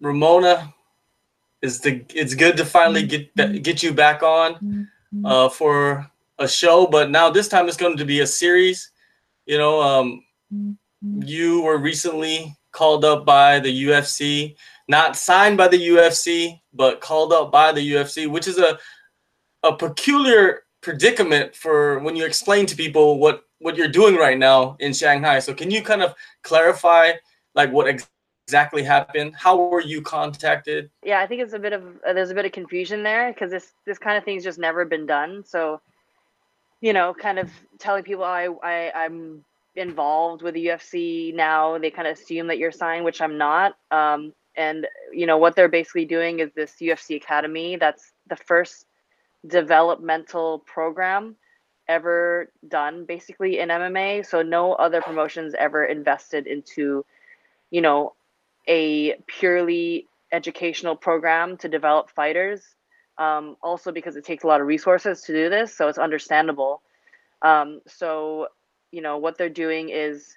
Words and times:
Ramona, 0.00 0.72
it's 1.62 1.80
the 1.80 2.04
it's 2.14 2.34
good 2.34 2.56
to 2.56 2.64
finally 2.64 3.06
get 3.06 3.34
get 3.62 3.82
you 3.82 3.92
back 3.92 4.22
on 4.22 4.88
uh, 5.24 5.48
for 5.48 6.08
a 6.38 6.48
show, 6.48 6.86
but 6.86 7.10
now 7.10 7.30
this 7.30 7.48
time 7.48 7.66
it's 7.68 7.76
going 7.76 7.96
to 7.96 8.04
be 8.04 8.20
a 8.20 8.26
series. 8.26 8.90
You 9.46 9.58
know, 9.58 9.80
um, 9.80 10.24
you 11.20 11.62
were 11.62 11.78
recently 11.78 12.56
called 12.70 13.04
up 13.04 13.24
by 13.24 13.58
the 13.58 13.84
UFC, 13.84 14.54
not 14.88 15.16
signed 15.16 15.56
by 15.56 15.68
the 15.68 15.88
UFC, 15.88 16.60
but 16.74 17.00
called 17.00 17.32
up 17.32 17.50
by 17.50 17.72
the 17.72 17.92
UFC, 17.92 18.28
which 18.28 18.46
is 18.46 18.58
a 18.58 18.78
a 19.64 19.76
peculiar 19.76 20.62
predicament 20.80 21.54
for 21.54 21.98
when 22.00 22.14
you 22.14 22.24
explain 22.24 22.66
to 22.66 22.76
people 22.76 23.18
what 23.18 23.44
what 23.58 23.76
you're 23.76 23.88
doing 23.88 24.14
right 24.14 24.38
now 24.38 24.76
in 24.78 24.92
Shanghai. 24.92 25.40
So 25.40 25.52
can 25.52 25.70
you 25.70 25.82
kind 25.82 26.02
of 26.02 26.14
clarify 26.42 27.12
like 27.54 27.72
what 27.72 27.88
ex- 27.88 28.08
exactly 28.48 28.82
happened? 28.82 29.34
How 29.36 29.56
were 29.58 29.82
you 29.82 30.00
contacted? 30.00 30.88
Yeah, 31.04 31.20
I 31.20 31.26
think 31.26 31.42
it's 31.42 31.52
a 31.52 31.58
bit 31.58 31.74
of 31.74 31.82
uh, 32.06 32.14
there's 32.14 32.30
a 32.30 32.34
bit 32.34 32.46
of 32.46 32.52
confusion 32.52 33.02
there 33.02 33.30
because 33.30 33.50
this 33.50 33.74
this 33.84 33.98
kind 33.98 34.16
of 34.16 34.24
thing's 34.24 34.42
just 34.42 34.58
never 34.58 34.86
been 34.86 35.04
done. 35.04 35.44
So, 35.44 35.82
you 36.80 36.94
know, 36.94 37.12
kind 37.12 37.38
of 37.38 37.50
telling 37.78 38.04
people 38.04 38.24
I 38.24 38.48
I 38.62 38.90
I'm 39.04 39.44
involved 39.76 40.40
with 40.40 40.54
the 40.54 40.66
UFC 40.68 41.34
now, 41.34 41.76
they 41.76 41.90
kind 41.90 42.08
of 42.08 42.16
assume 42.16 42.46
that 42.46 42.56
you're 42.56 42.72
signed, 42.72 43.04
which 43.04 43.20
I'm 43.20 43.36
not. 43.36 43.76
Um, 43.90 44.32
and 44.56 44.86
you 45.12 45.26
know 45.26 45.36
what 45.36 45.54
they're 45.54 45.68
basically 45.68 46.06
doing 46.06 46.40
is 46.40 46.50
this 46.56 46.76
UFC 46.80 47.16
Academy. 47.16 47.76
That's 47.76 48.12
the 48.30 48.36
first 48.36 48.86
developmental 49.46 50.60
program 50.60 51.36
ever 51.86 52.50
done 52.66 53.04
basically 53.04 53.58
in 53.58 53.68
MMA. 53.68 54.24
So 54.24 54.40
no 54.40 54.72
other 54.72 55.02
promotions 55.02 55.54
ever 55.58 55.84
invested 55.84 56.46
into, 56.46 57.04
you 57.70 57.82
know, 57.82 58.14
a 58.68 59.14
purely 59.26 60.06
educational 60.30 60.94
program 60.94 61.56
to 61.58 61.68
develop 61.68 62.10
fighters. 62.10 62.62
Um, 63.16 63.56
also 63.62 63.90
because 63.90 64.14
it 64.14 64.24
takes 64.24 64.44
a 64.44 64.46
lot 64.46 64.60
of 64.60 64.68
resources 64.68 65.22
to 65.22 65.32
do 65.32 65.50
this, 65.50 65.76
so 65.76 65.88
it's 65.88 65.98
understandable. 65.98 66.82
Um, 67.42 67.80
so, 67.88 68.46
you 68.92 69.02
know, 69.02 69.18
what 69.18 69.36
they're 69.36 69.48
doing 69.48 69.88
is, 69.88 70.36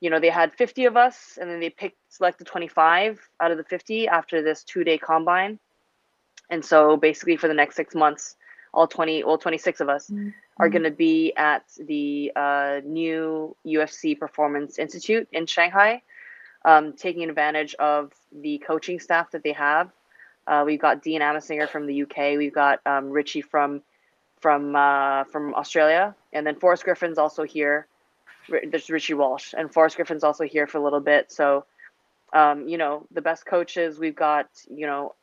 you 0.00 0.10
know, 0.10 0.20
they 0.20 0.28
had 0.28 0.52
50 0.52 0.84
of 0.84 0.98
us, 0.98 1.38
and 1.40 1.48
then 1.50 1.58
they 1.58 1.70
picked 1.70 1.96
selected 2.10 2.46
25 2.46 3.18
out 3.40 3.50
of 3.50 3.56
the 3.56 3.64
50 3.64 4.08
after 4.08 4.42
this 4.42 4.62
two 4.62 4.84
day 4.84 4.98
combine. 4.98 5.58
And 6.50 6.62
so, 6.62 6.98
basically, 6.98 7.38
for 7.38 7.48
the 7.48 7.54
next 7.54 7.76
six 7.76 7.94
months, 7.94 8.36
all 8.74 8.86
20, 8.86 9.24
well, 9.24 9.38
26 9.38 9.80
of 9.80 9.88
us 9.88 10.10
mm-hmm. 10.10 10.28
are 10.58 10.68
going 10.68 10.82
to 10.82 10.90
be 10.90 11.32
at 11.34 11.64
the 11.78 12.30
uh, 12.36 12.80
new 12.84 13.56
UFC 13.66 14.18
Performance 14.18 14.78
Institute 14.78 15.28
in 15.32 15.46
Shanghai 15.46 16.02
um, 16.66 16.92
taking 16.92 17.28
advantage 17.28 17.74
of 17.76 18.12
the 18.42 18.58
coaching 18.58 19.00
staff 19.00 19.30
that 19.30 19.42
they 19.42 19.52
have. 19.52 19.90
Uh, 20.46 20.64
we've 20.66 20.80
got 20.80 21.02
Dean 21.02 21.20
Amasinger 21.20 21.68
from 21.68 21.86
the 21.86 22.02
UK. 22.02 22.36
We've 22.36 22.52
got 22.52 22.80
um, 22.84 23.10
Richie 23.10 23.40
from 23.40 23.82
from 24.40 24.76
uh, 24.76 25.24
from 25.24 25.54
Australia, 25.54 26.14
and 26.32 26.46
then 26.46 26.56
Forrest 26.56 26.84
Griffin's 26.84 27.18
also 27.18 27.44
here. 27.44 27.86
There's 28.48 28.90
Richie 28.90 29.14
Walsh, 29.14 29.54
and 29.56 29.72
Forrest 29.72 29.96
Griffin's 29.96 30.22
also 30.22 30.44
here 30.44 30.66
for 30.66 30.78
a 30.78 30.82
little 30.82 31.00
bit. 31.00 31.32
So, 31.32 31.64
um, 32.32 32.68
you 32.68 32.78
know, 32.78 33.06
the 33.10 33.22
best 33.22 33.46
coaches. 33.46 33.98
We've 33.98 34.14
got 34.14 34.48
you 34.68 34.86
know 34.86 35.14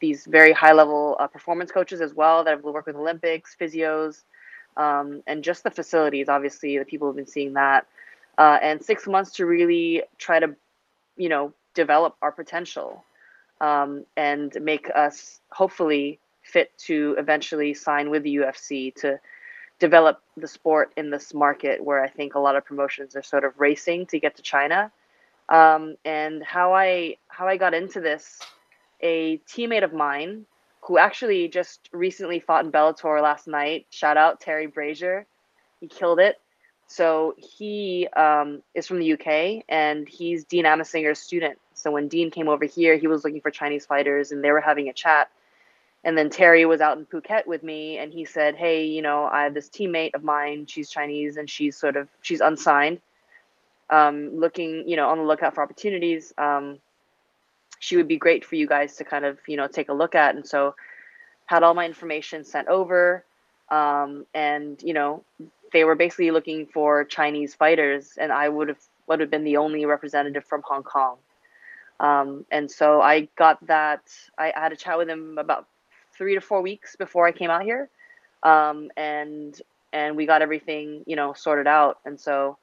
these 0.00 0.24
very 0.24 0.52
high 0.52 0.72
level 0.72 1.16
uh, 1.18 1.26
performance 1.26 1.70
coaches 1.70 2.00
as 2.00 2.14
well 2.14 2.44
that 2.44 2.50
have 2.50 2.64
worked 2.64 2.86
with 2.86 2.96
Olympics, 2.96 3.56
physios, 3.60 4.22
um, 4.76 5.22
and 5.26 5.44
just 5.44 5.64
the 5.64 5.70
facilities. 5.70 6.28
Obviously, 6.28 6.78
the 6.78 6.84
people 6.84 7.08
have 7.08 7.16
been 7.16 7.26
seeing 7.26 7.54
that. 7.54 7.86
Uh, 8.38 8.58
and 8.62 8.82
six 8.82 9.06
months 9.06 9.32
to 9.32 9.44
really 9.44 10.02
try 10.18 10.40
to 10.40 10.56
you 11.16 11.28
know, 11.28 11.52
develop 11.74 12.16
our 12.22 12.32
potential 12.32 13.04
um, 13.60 14.04
and 14.16 14.56
make 14.60 14.90
us 14.94 15.40
hopefully 15.50 16.18
fit 16.42 16.76
to 16.76 17.14
eventually 17.18 17.74
sign 17.74 18.10
with 18.10 18.22
the 18.24 18.36
UFC 18.36 18.94
to 18.96 19.20
develop 19.78 20.20
the 20.36 20.46
sport 20.46 20.92
in 20.96 21.10
this 21.10 21.32
market 21.34 21.82
where 21.82 22.02
I 22.02 22.08
think 22.08 22.34
a 22.34 22.38
lot 22.38 22.56
of 22.56 22.64
promotions 22.64 23.16
are 23.16 23.22
sort 23.22 23.44
of 23.44 23.58
racing 23.58 24.06
to 24.06 24.20
get 24.20 24.36
to 24.36 24.42
China. 24.42 24.92
Um, 25.48 25.96
and 26.04 26.42
how 26.42 26.72
I 26.72 27.16
how 27.28 27.46
I 27.46 27.56
got 27.56 27.74
into 27.74 28.00
this, 28.00 28.40
a 29.00 29.38
teammate 29.38 29.84
of 29.84 29.92
mine 29.92 30.46
who 30.82 30.98
actually 30.98 31.48
just 31.48 31.88
recently 31.92 32.40
fought 32.40 32.64
in 32.64 32.72
Bellator 32.72 33.22
last 33.22 33.46
night. 33.46 33.86
Shout 33.90 34.16
out 34.16 34.40
Terry 34.40 34.66
Brazier, 34.66 35.26
he 35.80 35.88
killed 35.88 36.20
it. 36.20 36.40
So 36.92 37.34
he 37.38 38.06
um, 38.08 38.62
is 38.74 38.86
from 38.86 38.98
the 38.98 39.14
UK 39.14 39.64
and 39.66 40.06
he's 40.06 40.44
Dean 40.44 40.66
Amasinger's 40.66 41.18
student. 41.18 41.58
So 41.72 41.90
when 41.90 42.06
Dean 42.06 42.30
came 42.30 42.48
over 42.48 42.66
here, 42.66 42.98
he 42.98 43.06
was 43.06 43.24
looking 43.24 43.40
for 43.40 43.50
Chinese 43.50 43.86
fighters 43.86 44.30
and 44.30 44.44
they 44.44 44.50
were 44.50 44.60
having 44.60 44.90
a 44.90 44.92
chat. 44.92 45.30
And 46.04 46.18
then 46.18 46.28
Terry 46.28 46.66
was 46.66 46.82
out 46.82 46.98
in 46.98 47.06
Phuket 47.06 47.46
with 47.46 47.62
me 47.62 47.96
and 47.96 48.12
he 48.12 48.26
said, 48.26 48.56
Hey, 48.56 48.84
you 48.84 49.00
know, 49.00 49.24
I 49.24 49.44
have 49.44 49.54
this 49.54 49.70
teammate 49.70 50.12
of 50.12 50.22
mine. 50.22 50.66
She's 50.66 50.90
Chinese 50.90 51.38
and 51.38 51.48
she's 51.48 51.78
sort 51.78 51.96
of, 51.96 52.08
she's 52.20 52.42
unsigned, 52.42 53.00
um, 53.88 54.38
looking, 54.38 54.86
you 54.86 54.96
know, 54.96 55.08
on 55.08 55.16
the 55.16 55.24
lookout 55.24 55.54
for 55.54 55.62
opportunities. 55.62 56.34
Um, 56.36 56.78
she 57.78 57.96
would 57.96 58.08
be 58.08 58.18
great 58.18 58.44
for 58.44 58.56
you 58.56 58.66
guys 58.66 58.96
to 58.96 59.04
kind 59.04 59.24
of, 59.24 59.38
you 59.46 59.56
know, 59.56 59.66
take 59.66 59.88
a 59.88 59.94
look 59.94 60.14
at. 60.14 60.34
And 60.34 60.46
so 60.46 60.74
had 61.46 61.62
all 61.62 61.72
my 61.72 61.86
information 61.86 62.44
sent 62.44 62.68
over. 62.68 63.24
Um, 63.70 64.26
and, 64.34 64.82
you 64.82 64.92
know, 64.92 65.24
they 65.72 65.84
were 65.84 65.94
basically 65.94 66.30
looking 66.30 66.66
for 66.66 67.04
Chinese 67.04 67.54
fighters, 67.54 68.12
and 68.18 68.32
I 68.32 68.48
would 68.48 68.68
have 68.68 68.78
would 69.06 69.20
have 69.20 69.30
been 69.30 69.44
the 69.44 69.56
only 69.56 69.84
representative 69.84 70.44
from 70.44 70.62
Hong 70.64 70.82
Kong. 70.82 71.16
Um, 72.00 72.46
and 72.50 72.70
so 72.70 73.00
I 73.00 73.28
got 73.36 73.64
that. 73.66 74.02
I, 74.38 74.52
had 74.54 74.72
a 74.72 74.76
chat 74.76 74.98
with 74.98 75.08
him 75.08 75.38
about 75.38 75.66
three 76.16 76.34
to 76.34 76.40
four 76.40 76.62
weeks 76.62 76.96
before 76.96 77.26
I 77.26 77.32
came 77.32 77.50
out 77.50 77.62
here, 77.62 77.88
um, 78.42 78.90
and 78.96 79.60
and 79.92 80.16
we 80.16 80.26
got 80.26 80.42
everything 80.42 81.04
you 81.06 81.16
know 81.16 81.32
sorted 81.32 81.66
out. 81.66 81.98
And 82.04 82.20
so 82.20 82.58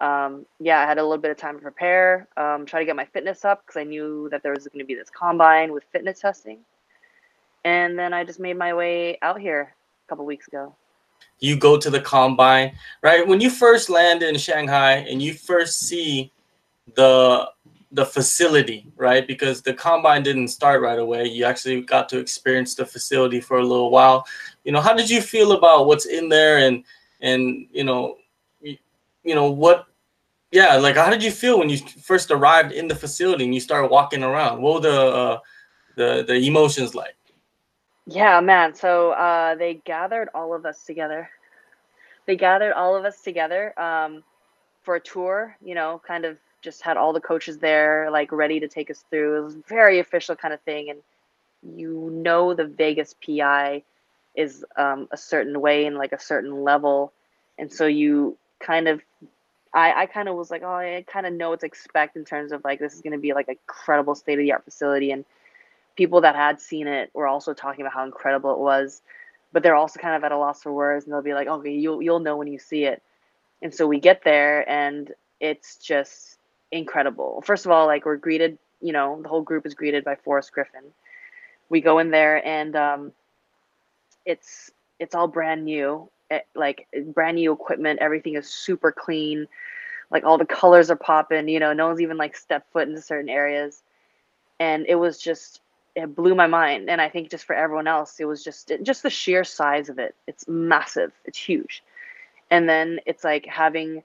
um, 0.00 0.46
yeah, 0.60 0.80
I 0.80 0.86
had 0.86 0.98
a 0.98 1.02
little 1.02 1.22
bit 1.22 1.30
of 1.30 1.36
time 1.38 1.56
to 1.56 1.62
prepare, 1.62 2.28
um, 2.36 2.66
try 2.66 2.80
to 2.80 2.86
get 2.86 2.96
my 2.96 3.06
fitness 3.06 3.44
up 3.44 3.64
because 3.64 3.80
I 3.80 3.84
knew 3.84 4.28
that 4.30 4.42
there 4.42 4.52
was 4.52 4.66
going 4.68 4.80
to 4.80 4.84
be 4.84 4.94
this 4.94 5.10
combine 5.10 5.72
with 5.72 5.84
fitness 5.84 6.20
testing. 6.20 6.58
And 7.64 7.98
then 7.98 8.12
I 8.12 8.24
just 8.24 8.38
made 8.38 8.58
my 8.58 8.74
way 8.74 9.18
out 9.22 9.40
here 9.40 9.74
a 10.06 10.08
couple 10.08 10.24
weeks 10.26 10.48
ago 10.48 10.74
you 11.38 11.56
go 11.56 11.78
to 11.78 11.90
the 11.90 12.00
combine, 12.00 12.76
right? 13.02 13.26
When 13.26 13.40
you 13.40 13.50
first 13.50 13.90
land 13.90 14.22
in 14.22 14.36
Shanghai 14.38 15.06
and 15.08 15.20
you 15.20 15.34
first 15.34 15.80
see 15.80 16.32
the 16.94 17.50
the 17.92 18.04
facility, 18.04 18.86
right? 18.96 19.26
Because 19.26 19.62
the 19.62 19.72
combine 19.72 20.22
didn't 20.22 20.48
start 20.48 20.82
right 20.82 20.98
away. 20.98 21.26
You 21.26 21.44
actually 21.44 21.80
got 21.82 22.08
to 22.10 22.18
experience 22.18 22.74
the 22.74 22.84
facility 22.84 23.40
for 23.40 23.58
a 23.58 23.64
little 23.64 23.90
while. 23.90 24.26
You 24.64 24.72
know, 24.72 24.80
how 24.80 24.92
did 24.92 25.08
you 25.08 25.22
feel 25.22 25.52
about 25.52 25.86
what's 25.86 26.06
in 26.06 26.28
there 26.28 26.58
and 26.58 26.84
and 27.20 27.66
you 27.72 27.84
know, 27.84 28.16
you, 28.60 28.76
you 29.24 29.34
know 29.34 29.50
what 29.50 29.86
yeah, 30.52 30.76
like 30.76 30.96
how 30.96 31.10
did 31.10 31.22
you 31.22 31.30
feel 31.30 31.58
when 31.58 31.68
you 31.68 31.78
first 31.78 32.30
arrived 32.30 32.72
in 32.72 32.88
the 32.88 32.94
facility 32.94 33.44
and 33.44 33.54
you 33.54 33.60
started 33.60 33.88
walking 33.88 34.22
around? 34.22 34.62
What 34.62 34.74
were 34.74 34.80
the 34.88 35.00
uh, 35.00 35.38
the 35.96 36.24
the 36.26 36.34
emotions 36.34 36.94
like? 36.94 37.15
Yeah, 38.06 38.40
man. 38.40 38.74
So 38.74 39.12
uh, 39.12 39.54
they 39.56 39.74
gathered 39.84 40.28
all 40.34 40.54
of 40.54 40.66
us 40.66 40.84
together. 40.84 41.30
They 42.26 42.36
gathered 42.36 42.72
all 42.74 42.96
of 42.96 43.04
us 43.04 43.20
together 43.22 43.78
um, 43.80 44.24
for 44.82 44.96
a 44.96 45.00
tour. 45.00 45.56
You 45.64 45.74
know, 45.74 46.00
kind 46.06 46.24
of 46.24 46.38
just 46.62 46.82
had 46.82 46.96
all 46.96 47.12
the 47.12 47.20
coaches 47.20 47.58
there, 47.58 48.10
like 48.10 48.32
ready 48.32 48.60
to 48.60 48.68
take 48.68 48.90
us 48.90 49.04
through. 49.10 49.38
It 49.40 49.44
was 49.44 49.56
very 49.68 50.00
official 50.00 50.36
kind 50.36 50.54
of 50.54 50.60
thing, 50.62 50.90
and 50.90 51.00
you 51.76 52.10
know 52.12 52.54
the 52.54 52.66
Vegas 52.66 53.14
PI 53.26 53.82
is 54.36 54.64
um, 54.76 55.08
a 55.12 55.16
certain 55.16 55.60
way 55.60 55.86
and 55.86 55.96
like 55.96 56.12
a 56.12 56.20
certain 56.20 56.64
level, 56.64 57.12
and 57.58 57.72
so 57.72 57.86
you 57.86 58.36
kind 58.60 58.88
of 58.88 59.02
I, 59.74 60.02
I 60.02 60.06
kind 60.06 60.28
of 60.28 60.36
was 60.36 60.50
like, 60.50 60.62
oh, 60.64 60.74
I 60.74 61.04
kind 61.06 61.26
of 61.26 61.34
know 61.34 61.50
what 61.50 61.60
to 61.60 61.66
expect 61.66 62.16
in 62.16 62.24
terms 62.24 62.52
of 62.52 62.64
like 62.64 62.80
this 62.80 62.94
is 62.94 63.02
going 63.02 63.12
to 63.12 63.18
be 63.18 63.34
like 63.34 63.48
a 63.48 63.56
credible 63.66 64.14
state 64.14 64.38
of 64.38 64.44
the 64.44 64.52
art 64.52 64.64
facility, 64.64 65.12
and 65.12 65.24
people 65.96 66.20
that 66.20 66.36
had 66.36 66.60
seen 66.60 66.86
it 66.86 67.10
were 67.14 67.26
also 67.26 67.54
talking 67.54 67.80
about 67.80 67.94
how 67.94 68.04
incredible 68.04 68.52
it 68.52 68.58
was, 68.58 69.02
but 69.52 69.62
they're 69.62 69.74
also 69.74 69.98
kind 69.98 70.14
of 70.14 70.22
at 70.24 70.32
a 70.32 70.38
loss 70.38 70.62
for 70.62 70.72
words, 70.72 71.04
and 71.04 71.12
they'll 71.12 71.22
be 71.22 71.34
like, 71.34 71.48
"Okay, 71.48 71.72
you'll 71.72 72.02
you'll 72.02 72.20
know 72.20 72.36
when 72.36 72.48
you 72.48 72.58
see 72.58 72.84
it." 72.84 73.02
And 73.62 73.74
so 73.74 73.86
we 73.86 73.98
get 73.98 74.22
there, 74.22 74.68
and 74.68 75.12
it's 75.40 75.76
just 75.76 76.38
incredible. 76.70 77.42
First 77.44 77.64
of 77.64 77.72
all, 77.72 77.86
like 77.86 78.04
we're 78.04 78.16
greeted, 78.16 78.58
you 78.80 78.92
know, 78.92 79.20
the 79.22 79.28
whole 79.28 79.42
group 79.42 79.66
is 79.66 79.74
greeted 79.74 80.04
by 80.04 80.16
Forrest 80.16 80.52
Griffin. 80.52 80.84
We 81.68 81.80
go 81.80 81.98
in 81.98 82.10
there, 82.10 82.46
and 82.46 82.76
um, 82.76 83.12
it's 84.24 84.70
it's 84.98 85.14
all 85.14 85.28
brand 85.28 85.64
new, 85.64 86.08
it, 86.30 86.34
eh, 86.34 86.40
like 86.54 86.86
brand 87.14 87.36
new 87.36 87.52
equipment. 87.52 88.00
Everything 88.00 88.36
is 88.36 88.48
super 88.48 88.92
clean. 88.92 89.48
Like 90.10 90.24
all 90.24 90.38
the 90.38 90.46
colors 90.46 90.90
are 90.90 90.96
popping. 90.96 91.48
You 91.48 91.60
know, 91.60 91.72
no 91.72 91.88
one's 91.88 92.00
even 92.00 92.16
like 92.16 92.36
stepped 92.36 92.72
foot 92.72 92.88
into 92.88 93.00
certain 93.00 93.30
areas, 93.30 93.82
and 94.60 94.86
it 94.86 94.96
was 94.96 95.18
just 95.18 95.60
it 95.96 96.14
blew 96.14 96.34
my 96.34 96.46
mind 96.46 96.88
and 96.88 97.00
i 97.00 97.08
think 97.08 97.30
just 97.30 97.44
for 97.44 97.54
everyone 97.54 97.88
else 97.88 98.20
it 98.20 98.26
was 98.26 98.44
just 98.44 98.70
just 98.82 99.02
the 99.02 99.10
sheer 99.10 99.42
size 99.42 99.88
of 99.88 99.98
it 99.98 100.14
it's 100.26 100.46
massive 100.46 101.12
it's 101.24 101.38
huge 101.38 101.82
and 102.50 102.68
then 102.68 103.00
it's 103.06 103.24
like 103.24 103.46
having 103.46 104.02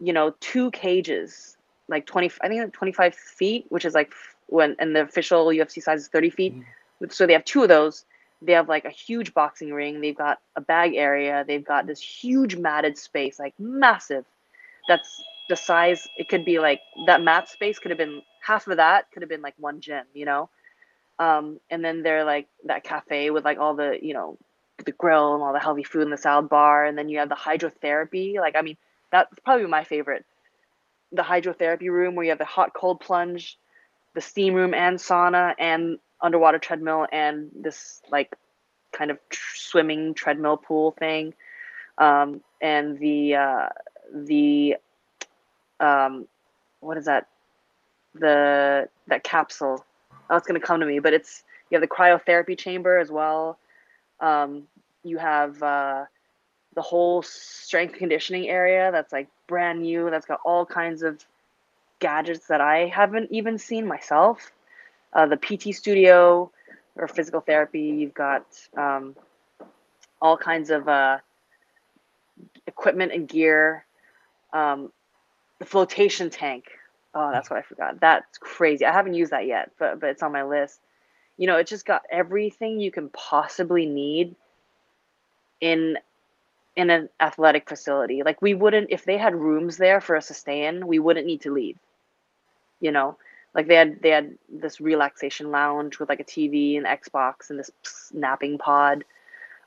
you 0.00 0.12
know 0.12 0.34
two 0.40 0.70
cages 0.70 1.56
like 1.88 2.06
20 2.06 2.30
i 2.40 2.48
think 2.48 2.72
25 2.72 3.14
feet 3.14 3.66
which 3.68 3.84
is 3.84 3.94
like 3.94 4.12
when 4.52 4.76
and 4.78 4.94
the 4.94 5.00
official 5.00 5.46
UFC 5.46 5.82
size 5.82 6.02
is 6.02 6.08
30 6.08 6.30
feet. 6.30 6.54
Mm-hmm. 6.54 7.06
So 7.10 7.26
they 7.26 7.32
have 7.32 7.44
two 7.44 7.62
of 7.62 7.68
those. 7.68 8.04
They 8.42 8.52
have 8.52 8.68
like 8.68 8.84
a 8.84 8.90
huge 8.90 9.34
boxing 9.34 9.72
ring. 9.72 10.00
They've 10.00 10.16
got 10.16 10.40
a 10.56 10.60
bag 10.60 10.94
area. 10.94 11.44
They've 11.46 11.64
got 11.64 11.86
this 11.86 12.00
huge 12.00 12.56
matted 12.56 12.98
space, 12.98 13.38
like 13.38 13.54
massive. 13.58 14.24
That's 14.88 15.22
the 15.48 15.56
size. 15.56 16.06
It 16.16 16.28
could 16.28 16.44
be 16.44 16.58
like 16.58 16.80
that 17.06 17.22
mat 17.22 17.48
space 17.48 17.78
could 17.78 17.90
have 17.90 17.98
been 17.98 18.22
half 18.40 18.66
of 18.66 18.76
that. 18.76 19.10
Could 19.12 19.22
have 19.22 19.30
been 19.30 19.42
like 19.42 19.54
one 19.58 19.80
gym, 19.80 20.04
you 20.12 20.26
know. 20.26 20.50
Um, 21.18 21.60
and 21.70 21.84
then 21.84 22.02
they're 22.02 22.24
like 22.24 22.48
that 22.64 22.84
cafe 22.84 23.30
with 23.30 23.44
like 23.44 23.58
all 23.58 23.74
the 23.74 23.98
you 24.00 24.14
know 24.14 24.38
the 24.84 24.92
grill 24.92 25.34
and 25.34 25.42
all 25.42 25.52
the 25.52 25.60
healthy 25.60 25.84
food 25.84 26.02
in 26.02 26.10
the 26.10 26.16
salad 26.16 26.48
bar, 26.48 26.84
and 26.84 26.96
then 26.96 27.08
you 27.08 27.18
have 27.18 27.28
the 27.28 27.34
hydrotherapy. 27.34 28.36
Like 28.36 28.56
I 28.56 28.62
mean, 28.62 28.76
that's 29.10 29.32
probably 29.44 29.66
my 29.66 29.84
favorite. 29.84 30.24
The 31.12 31.22
hydrotherapy 31.22 31.88
room 31.90 32.14
where 32.14 32.24
you 32.24 32.30
have 32.30 32.38
the 32.38 32.44
hot 32.44 32.72
cold 32.74 33.00
plunge, 33.00 33.58
the 34.14 34.20
steam 34.20 34.54
room 34.54 34.74
and 34.74 34.98
sauna 34.98 35.54
and 35.58 35.98
underwater 36.20 36.58
treadmill 36.58 37.06
and 37.12 37.50
this 37.54 38.00
like 38.10 38.34
kind 38.92 39.10
of 39.10 39.18
tr- 39.28 39.56
swimming 39.56 40.14
treadmill 40.14 40.56
pool 40.56 40.92
thing, 40.92 41.34
um, 41.98 42.42
and 42.60 42.98
the 42.98 43.34
uh, 43.34 43.68
the 44.14 44.76
um, 45.80 46.26
what 46.80 46.96
is 46.96 47.06
that? 47.06 47.28
The 48.14 48.88
that 49.08 49.24
capsule. 49.24 49.84
Oh, 50.32 50.36
it's 50.38 50.46
gonna 50.46 50.60
come 50.60 50.80
to 50.80 50.86
me, 50.86 50.98
but 50.98 51.12
it's 51.12 51.44
you 51.68 51.78
have 51.78 51.82
the 51.82 51.94
cryotherapy 51.94 52.56
chamber 52.56 52.98
as 52.98 53.10
well. 53.10 53.58
Um, 54.18 54.62
you 55.04 55.18
have 55.18 55.62
uh, 55.62 56.06
the 56.74 56.80
whole 56.80 57.20
strength 57.20 57.96
conditioning 57.96 58.48
area 58.48 58.90
that's 58.90 59.12
like 59.12 59.28
brand 59.46 59.82
new. 59.82 60.08
That's 60.10 60.24
got 60.24 60.40
all 60.42 60.64
kinds 60.64 61.02
of 61.02 61.22
gadgets 61.98 62.46
that 62.46 62.62
I 62.62 62.86
haven't 62.86 63.30
even 63.30 63.58
seen 63.58 63.86
myself. 63.86 64.50
Uh, 65.12 65.26
the 65.26 65.36
PT 65.36 65.74
studio 65.74 66.50
or 66.96 67.08
physical 67.08 67.42
therapy. 67.42 67.82
You've 67.82 68.14
got 68.14 68.46
um, 68.74 69.14
all 70.22 70.38
kinds 70.38 70.70
of 70.70 70.88
uh, 70.88 71.18
equipment 72.66 73.12
and 73.12 73.28
gear. 73.28 73.84
Um, 74.54 74.90
the 75.58 75.66
flotation 75.66 76.30
tank. 76.30 76.64
Oh, 77.14 77.30
that's 77.30 77.50
what 77.50 77.58
I 77.58 77.62
forgot. 77.62 78.00
That's 78.00 78.38
crazy. 78.38 78.84
I 78.86 78.92
haven't 78.92 79.14
used 79.14 79.32
that 79.32 79.46
yet, 79.46 79.72
but 79.78 80.00
but 80.00 80.10
it's 80.10 80.22
on 80.22 80.32
my 80.32 80.44
list. 80.44 80.80
You 81.36 81.46
know, 81.46 81.56
it 81.56 81.66
just 81.66 81.84
got 81.84 82.02
everything 82.10 82.80
you 82.80 82.90
can 82.90 83.08
possibly 83.10 83.86
need 83.86 84.34
in 85.60 85.98
in 86.74 86.90
an 86.90 87.08
athletic 87.20 87.68
facility. 87.68 88.22
Like 88.24 88.40
we 88.40 88.54
wouldn't 88.54 88.90
if 88.90 89.04
they 89.04 89.18
had 89.18 89.34
rooms 89.34 89.76
there 89.76 90.00
for 90.00 90.16
us 90.16 90.28
to 90.28 90.34
stay 90.34 90.66
in, 90.66 90.86
we 90.86 90.98
wouldn't 90.98 91.26
need 91.26 91.42
to 91.42 91.52
leave. 91.52 91.78
You 92.80 92.92
know, 92.92 93.18
like 93.54 93.68
they 93.68 93.76
had 93.76 94.00
they 94.00 94.10
had 94.10 94.38
this 94.48 94.80
relaxation 94.80 95.50
lounge 95.50 95.98
with 95.98 96.08
like 96.08 96.20
a 96.20 96.24
TV 96.24 96.78
and 96.78 96.86
Xbox 96.86 97.50
and 97.50 97.58
this 97.58 97.70
napping 98.12 98.58
pod. 98.58 99.04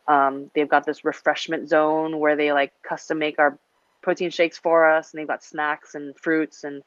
Um, 0.08 0.52
they've 0.54 0.70
got 0.70 0.86
this 0.86 1.06
refreshment 1.06 1.70
zone 1.70 2.20
where 2.20 2.36
they 2.36 2.52
like 2.54 2.74
custom 2.84 3.20
make 3.20 3.40
our 3.40 3.58
protein 4.02 4.32
shakes 4.32 4.58
for 4.58 4.90
us, 4.90 5.12
and 5.12 5.20
they've 5.20 5.28
got 5.28 5.44
snacks 5.44 5.96
and 5.96 6.16
fruits 6.18 6.64
and 6.64 6.84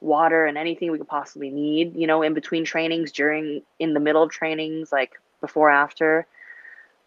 water 0.00 0.46
and 0.46 0.56
anything 0.56 0.90
we 0.92 0.98
could 0.98 1.08
possibly 1.08 1.50
need. 1.50 1.96
You 1.96 2.06
know, 2.06 2.22
in 2.22 2.34
between 2.34 2.64
trainings, 2.64 3.12
during 3.12 3.62
in 3.78 3.94
the 3.94 4.00
middle 4.00 4.22
of 4.22 4.30
trainings, 4.30 4.92
like 4.92 5.12
before 5.40 5.70
after. 5.70 6.26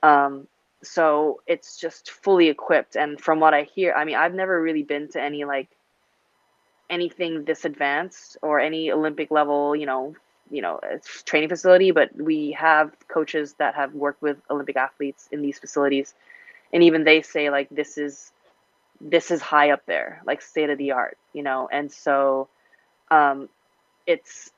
Um, 0.04 0.48
so 0.84 1.42
it's 1.48 1.78
just 1.78 2.10
fully 2.10 2.50
equipped 2.50 2.96
and 2.96 3.20
from 3.20 3.40
what 3.40 3.54
i 3.54 3.64
hear 3.64 3.94
i 3.94 4.04
mean 4.04 4.16
i've 4.16 4.34
never 4.34 4.62
really 4.62 4.84
been 4.84 5.08
to 5.08 5.22
any 5.22 5.46
like 5.46 5.70
anything 6.90 7.46
this 7.46 7.66
advanced 7.66 8.38
or 8.42 8.60
any 8.60 8.92
olympic 8.92 9.32
level 9.32 9.76
you 9.76 9.86
know 9.86 10.16
you 10.50 10.62
know 10.62 10.80
training 11.26 11.50
facility 11.50 11.92
but 11.92 12.10
we 12.16 12.52
have 12.52 12.92
coaches 13.08 13.56
that 13.60 13.76
have 13.76 13.94
worked 13.94 14.22
with 14.22 14.38
olympic 14.50 14.76
athletes 14.76 15.30
in 15.32 15.42
these 15.42 15.60
facilities 15.60 16.14
and 16.74 16.84
even 16.84 17.04
they 17.04 17.22
say 17.22 17.50
like 17.50 17.70
this 17.70 17.98
is 17.98 18.32
this 19.00 19.32
is 19.32 19.42
high 19.42 19.72
up 19.72 19.86
there 19.86 20.22
like 20.26 20.42
state 20.42 20.70
of 20.70 20.78
the 20.78 20.92
art 20.92 21.18
you 21.34 21.44
know 21.44 21.70
and 21.72 21.92
so 21.92 22.48
um 23.12 23.50
it's 24.08 24.52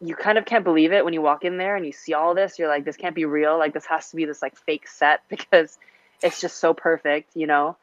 you 0.00 0.14
kind 0.14 0.38
of 0.38 0.44
can't 0.44 0.64
believe 0.64 0.92
it 0.92 1.04
when 1.04 1.14
you 1.14 1.22
walk 1.22 1.44
in 1.44 1.56
there 1.56 1.76
and 1.76 1.86
you 1.86 1.92
see 1.92 2.14
all 2.14 2.34
this. 2.34 2.58
You're 2.58 2.68
like, 2.68 2.84
this 2.84 2.96
can't 2.96 3.14
be 3.14 3.24
real. 3.24 3.58
Like 3.58 3.72
this 3.72 3.86
has 3.86 4.10
to 4.10 4.16
be 4.16 4.24
this 4.24 4.42
like 4.42 4.56
fake 4.56 4.86
set 4.86 5.22
because 5.28 5.78
it's 6.22 6.40
just 6.40 6.58
so 6.58 6.74
perfect, 6.74 7.30
you 7.34 7.46
know. 7.46 7.76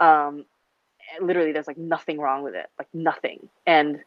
Um, 0.00 0.44
literally, 1.20 1.52
there's 1.52 1.66
like 1.66 1.78
nothing 1.78 2.18
wrong 2.18 2.42
with 2.42 2.54
it, 2.54 2.66
like 2.78 2.88
nothing. 2.94 3.48
And 3.66 4.00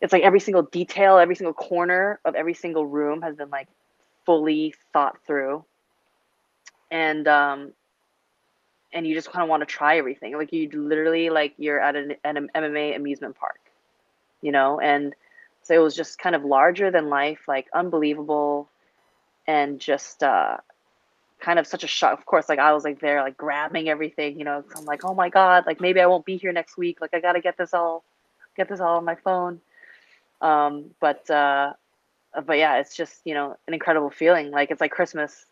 it's 0.00 0.12
like 0.12 0.22
every 0.22 0.40
single 0.40 0.62
detail, 0.62 1.18
every 1.18 1.36
single 1.36 1.54
corner 1.54 2.20
of 2.24 2.34
every 2.34 2.54
single 2.54 2.84
room 2.84 3.22
has 3.22 3.36
been 3.36 3.50
like 3.50 3.68
fully 4.26 4.74
thought 4.92 5.18
through. 5.26 5.64
And 6.90 7.26
um, 7.28 7.72
and 8.92 9.06
you 9.06 9.14
just 9.14 9.30
kind 9.30 9.42
of 9.42 9.48
want 9.48 9.62
to 9.62 9.66
try 9.66 9.96
everything. 9.96 10.36
Like 10.36 10.52
you 10.52 10.68
literally 10.72 11.30
like 11.30 11.54
you're 11.56 11.80
at 11.80 11.96
an, 11.96 12.16
an 12.24 12.48
MMA 12.54 12.94
amusement 12.96 13.36
park, 13.36 13.58
you 14.42 14.52
know, 14.52 14.78
and 14.80 15.14
so 15.62 15.74
it 15.74 15.78
was 15.78 15.94
just 15.94 16.18
kind 16.18 16.34
of 16.34 16.44
larger 16.44 16.90
than 16.90 17.08
life, 17.08 17.46
like 17.48 17.68
unbelievable, 17.72 18.68
and 19.46 19.80
just 19.80 20.22
uh, 20.22 20.58
kind 21.40 21.58
of 21.58 21.66
such 21.66 21.84
a 21.84 21.86
shock. 21.86 22.18
Of 22.18 22.26
course, 22.26 22.48
like 22.48 22.58
I 22.58 22.72
was 22.72 22.84
like 22.84 23.00
there, 23.00 23.22
like 23.22 23.36
grabbing 23.36 23.88
everything, 23.88 24.38
you 24.38 24.44
know. 24.44 24.64
I'm 24.76 24.84
like, 24.84 25.04
oh 25.04 25.14
my 25.14 25.28
god, 25.28 25.64
like 25.66 25.80
maybe 25.80 26.00
I 26.00 26.06
won't 26.06 26.24
be 26.24 26.36
here 26.36 26.52
next 26.52 26.76
week. 26.76 27.00
Like 27.00 27.14
I 27.14 27.20
gotta 27.20 27.40
get 27.40 27.56
this 27.56 27.72
all, 27.72 28.04
get 28.56 28.68
this 28.68 28.80
all 28.80 28.98
on 28.98 29.04
my 29.04 29.14
phone. 29.14 29.60
Um, 30.40 30.90
but 31.00 31.28
uh, 31.30 31.74
but 32.44 32.58
yeah, 32.58 32.78
it's 32.78 32.96
just 32.96 33.20
you 33.24 33.34
know 33.34 33.56
an 33.66 33.74
incredible 33.74 34.10
feeling. 34.10 34.50
Like 34.50 34.70
it's 34.70 34.80
like 34.80 34.90
Christmas, 34.90 35.46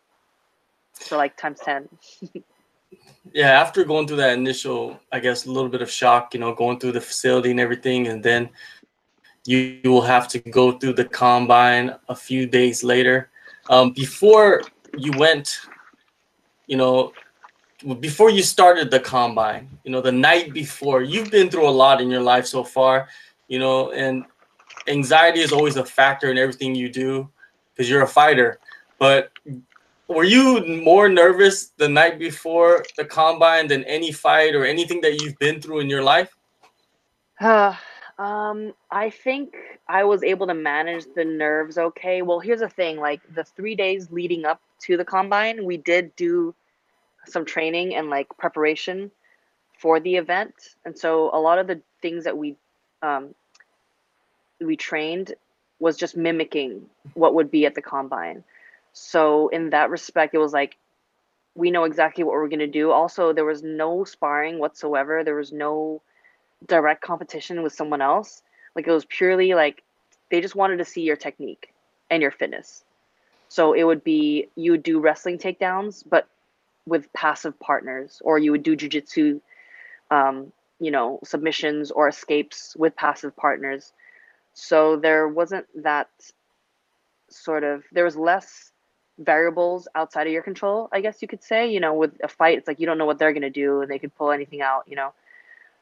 for 0.95 1.17
like 1.17 1.37
times 1.37 1.61
ten. 1.61 1.89
yeah, 3.33 3.61
after 3.61 3.85
going 3.85 4.07
through 4.07 4.19
that 4.19 4.37
initial, 4.37 4.99
I 5.13 5.21
guess, 5.21 5.47
a 5.47 5.51
little 5.51 5.71
bit 5.71 5.83
of 5.83 5.91
shock, 5.91 6.35
you 6.35 6.41
know, 6.41 6.55
going 6.55 6.81
through 6.81 6.93
the 6.93 7.01
facility 7.01 7.51
and 7.51 7.61
everything, 7.61 8.09
and 8.09 8.23
then 8.23 8.51
you, 9.47 9.81
will 9.85 10.03
have 10.03 10.29
to 10.29 10.39
go 10.39 10.73
through 10.73 10.95
the 10.95 11.05
combine 11.05 11.95
a 12.09 12.15
few 12.15 12.47
days 12.47 12.85
later. 12.85 13.31
Um, 13.69 13.93
before 13.93 14.63
you 14.97 15.13
went, 15.13 15.61
you 16.67 16.77
know, 16.77 17.13
before 18.01 18.31
you 18.31 18.43
started 18.43 18.91
the 18.91 19.01
combine, 19.01 19.69
you 19.85 19.91
know, 19.91 20.01
the 20.01 20.13
night 20.13 20.53
before, 20.53 21.03
you've 21.03 21.31
been 21.31 21.49
through 21.49 21.69
a 21.69 21.71
lot 21.71 22.01
in 22.01 22.11
your 22.11 22.21
life 22.21 22.47
so 22.47 22.63
far, 22.63 23.09
you 23.49 23.59
know, 23.59 23.93
and 23.93 24.25
anxiety 24.87 25.41
is 25.41 25.53
always 25.53 25.77
a 25.77 25.85
factor 25.85 26.31
in 26.31 26.39
everything 26.39 26.75
you 26.75 26.89
do 26.89 27.29
because 27.73 27.89
you're 27.89 28.03
a 28.03 28.09
fighter. 28.09 28.59
But 28.99 29.33
were 30.09 30.25
you 30.25 30.83
more 30.85 31.09
nervous 31.09 31.69
the 31.77 31.89
night 31.89 32.19
before 32.19 32.85
the 32.97 33.05
combine 33.05 33.69
than 33.69 33.85
any 33.85 34.13
fight 34.13 34.55
or 34.55 34.65
anything 34.65 35.01
that 35.01 35.23
you've 35.23 35.39
been 35.39 35.61
through 35.61 35.81
in 35.81 35.89
your 35.89 36.03
life? 36.03 36.37
Uh, 37.41 37.75
um, 38.21 38.75
I 38.91 39.11
think 39.11 39.57
I 39.89 40.05
was 40.05 40.23
able 40.23 40.47
to 40.49 40.55
manage 40.55 41.07
the 41.17 41.25
nerves 41.25 41.79
okay. 41.79 42.23
Well, 42.23 42.41
here's 42.41 42.61
the 42.61 42.69
thing, 42.69 42.99
like 42.99 43.23
the 43.35 43.45
3 43.45 43.75
days 43.77 44.11
leading 44.11 44.45
up 44.45 44.61
to 44.83 44.99
the 44.99 45.07
combine, 45.07 45.65
we 45.65 45.79
did 45.79 46.15
do 46.17 46.55
some 47.27 47.47
training 47.47 47.95
and 47.95 48.11
like 48.11 48.29
preparation 48.39 49.11
for 49.79 50.01
the 50.01 50.17
event. 50.17 50.55
And 50.85 50.99
so 50.99 51.31
a 51.33 51.41
lot 51.41 51.59
of 51.59 51.67
the 51.67 51.81
things 52.03 52.25
that 52.25 52.37
we 52.37 52.57
um 53.03 53.35
we 54.61 54.77
trained 54.77 55.35
was 55.79 55.97
just 55.97 56.17
mimicking 56.17 56.87
what 57.15 57.35
would 57.35 57.51
be 57.51 57.67
at 57.67 57.75
the 57.75 57.83
combine. 57.83 58.45
So 58.93 59.49
in 59.49 59.71
that 59.71 59.91
respect, 59.91 60.35
it 60.35 60.39
was 60.39 60.53
like 60.53 60.77
we 61.55 61.71
know 61.71 61.85
exactly 61.85 62.25
what 62.25 62.35
we're 62.35 62.49
going 62.49 62.61
to 62.61 62.67
do. 62.67 62.91
Also, 62.93 63.33
there 63.33 63.45
was 63.47 63.63
no 63.63 64.05
sparring 64.05 64.59
whatsoever. 64.59 65.25
There 65.25 65.37
was 65.37 65.53
no 65.53 66.03
direct 66.67 67.03
competition 67.03 67.63
with 67.63 67.73
someone 67.73 68.01
else. 68.01 68.43
Like 68.75 68.87
it 68.87 68.93
was 68.93 69.05
purely 69.05 69.55
like 69.55 69.83
they 70.31 70.41
just 70.41 70.55
wanted 70.55 70.79
to 70.79 70.85
see 70.85 71.03
your 71.03 71.17
technique 71.17 71.73
and 72.11 72.23
your 72.23 72.31
fitness. 72.31 72.85
So 73.49 73.73
it 73.73 73.85
would 73.85 74.05
be 74.05 74.49
you 74.55 74.73
would 74.73 74.83
do 74.83 75.01
wrestling 75.01 75.39
takedowns, 75.39 76.05
but 76.09 76.29
with 76.87 77.13
passive 77.13 77.59
partners, 77.59 78.23
or 78.25 78.39
you 78.39 78.53
would 78.53 78.63
do 78.63 78.77
jujitsu, 78.77 79.41
um, 80.11 80.53
you 80.79 80.91
know, 80.91 81.21
submissions 81.25 81.91
or 81.91 82.09
escapes 82.09 82.77
with 82.77 82.97
passive 82.97 83.37
partners. 83.37 83.93
So 84.55 84.97
there 84.97 85.29
wasn't 85.29 85.67
that 85.83 86.09
sort 87.29 87.65
of 87.65 87.85
there 87.93 88.05
was 88.05 88.17
less 88.17 88.71
variables 89.19 89.87
outside 89.95 90.27
of 90.27 90.33
your 90.33 90.43
control, 90.43 90.89
I 90.93 91.01
guess 91.01 91.21
you 91.21 91.29
could 91.29 91.43
say. 91.43 91.73
You 91.73 91.81
know, 91.81 91.95
with 91.95 92.13
a 92.23 92.29
fight, 92.29 92.59
it's 92.59 92.69
like 92.69 92.81
you 92.81 92.87
don't 92.87 92.99
know 92.99 93.07
what 93.07 93.19
they're 93.19 93.33
gonna 93.33 93.51
do 93.51 93.81
and 93.81 93.91
they 93.91 93.99
could 93.99 94.15
pull 94.15 94.31
anything 94.31 94.63
out, 94.63 94.85
you 94.87 94.97
know 94.97 95.13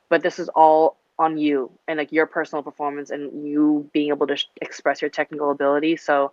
but 0.08 0.22
this 0.22 0.38
is 0.38 0.48
all 0.50 0.96
on 1.18 1.36
you 1.38 1.70
and 1.88 1.98
like 1.98 2.12
your 2.12 2.26
personal 2.26 2.62
performance 2.62 3.10
and 3.10 3.46
you 3.46 3.88
being 3.92 4.08
able 4.10 4.26
to 4.26 4.36
sh- 4.36 4.46
express 4.62 5.02
your 5.02 5.10
technical 5.10 5.50
ability. 5.50 5.96
So 5.96 6.32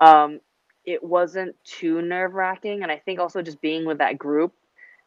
um 0.00 0.40
it 0.84 1.02
wasn't 1.02 1.56
too 1.64 2.02
nerve 2.02 2.34
wracking 2.34 2.82
and 2.82 2.92
i 2.92 2.98
think 2.98 3.18
also 3.20 3.42
just 3.42 3.60
being 3.60 3.86
with 3.86 3.98
that 3.98 4.18
group 4.18 4.52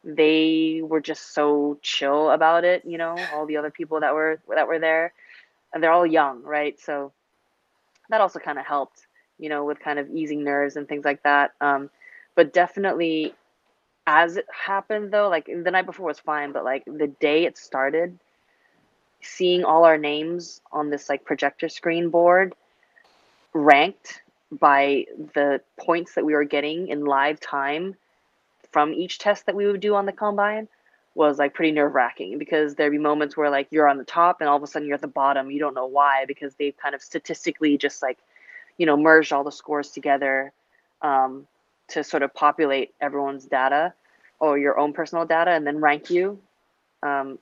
they 0.04 0.80
were 0.82 1.00
just 1.00 1.34
so 1.34 1.78
chill 1.82 2.30
about 2.30 2.64
it 2.64 2.82
you 2.86 2.98
know 2.98 3.16
all 3.34 3.46
the 3.46 3.56
other 3.56 3.70
people 3.70 4.00
that 4.00 4.14
were 4.14 4.40
that 4.54 4.68
were 4.68 4.78
there. 4.78 5.12
And 5.72 5.82
they're 5.82 5.92
all 5.92 6.06
young 6.06 6.42
right? 6.42 6.78
So 6.80 7.12
that 8.10 8.20
also 8.20 8.38
kind 8.38 8.58
of 8.58 8.66
helped, 8.66 9.06
you 9.38 9.48
know, 9.48 9.64
with 9.64 9.80
kind 9.80 9.98
of 9.98 10.10
easing 10.10 10.44
nerves 10.44 10.76
and 10.76 10.88
things 10.88 11.04
like 11.04 11.22
that. 11.24 11.52
Um, 11.60 11.90
but 12.34 12.52
definitely 12.52 13.34
as 14.08 14.38
it 14.38 14.46
happened 14.50 15.12
though, 15.12 15.28
like 15.28 15.44
the 15.44 15.70
night 15.70 15.84
before 15.84 16.06
was 16.06 16.18
fine, 16.18 16.52
but 16.52 16.64
like 16.64 16.82
the 16.86 17.06
day 17.06 17.44
it 17.44 17.58
started, 17.58 18.18
seeing 19.20 19.64
all 19.64 19.84
our 19.84 19.98
names 19.98 20.62
on 20.72 20.88
this 20.88 21.10
like 21.10 21.26
projector 21.26 21.68
screen 21.68 22.08
board 22.08 22.54
ranked 23.52 24.22
by 24.50 25.04
the 25.34 25.60
points 25.78 26.14
that 26.14 26.24
we 26.24 26.32
were 26.32 26.44
getting 26.44 26.88
in 26.88 27.04
live 27.04 27.38
time 27.38 27.94
from 28.72 28.94
each 28.94 29.18
test 29.18 29.44
that 29.44 29.54
we 29.54 29.66
would 29.66 29.80
do 29.80 29.94
on 29.94 30.06
the 30.06 30.12
combine 30.12 30.68
was 31.14 31.38
like 31.38 31.52
pretty 31.52 31.72
nerve 31.72 31.94
wracking 31.94 32.38
because 32.38 32.76
there'd 32.76 32.92
be 32.92 32.96
moments 32.96 33.36
where 33.36 33.50
like 33.50 33.66
you're 33.70 33.88
on 33.88 33.98
the 33.98 34.04
top 34.04 34.40
and 34.40 34.48
all 34.48 34.56
of 34.56 34.62
a 34.62 34.66
sudden 34.66 34.88
you're 34.88 34.94
at 34.94 35.02
the 35.02 35.06
bottom. 35.06 35.50
You 35.50 35.58
don't 35.58 35.74
know 35.74 35.86
why 35.86 36.24
because 36.26 36.54
they've 36.54 36.76
kind 36.78 36.94
of 36.94 37.02
statistically 37.02 37.76
just 37.76 38.00
like, 38.00 38.16
you 38.78 38.86
know, 38.86 38.96
merged 38.96 39.34
all 39.34 39.44
the 39.44 39.52
scores 39.52 39.90
together 39.90 40.50
um, 41.02 41.46
to 41.88 42.04
sort 42.04 42.22
of 42.22 42.32
populate 42.34 42.94
everyone's 43.00 43.46
data 43.46 43.94
or 44.40 44.58
your 44.58 44.78
own 44.78 44.92
personal 44.92 45.24
data 45.24 45.50
and 45.50 45.66
then 45.66 45.78
rank 45.78 46.10
you 46.10 46.38
um, 47.02 47.38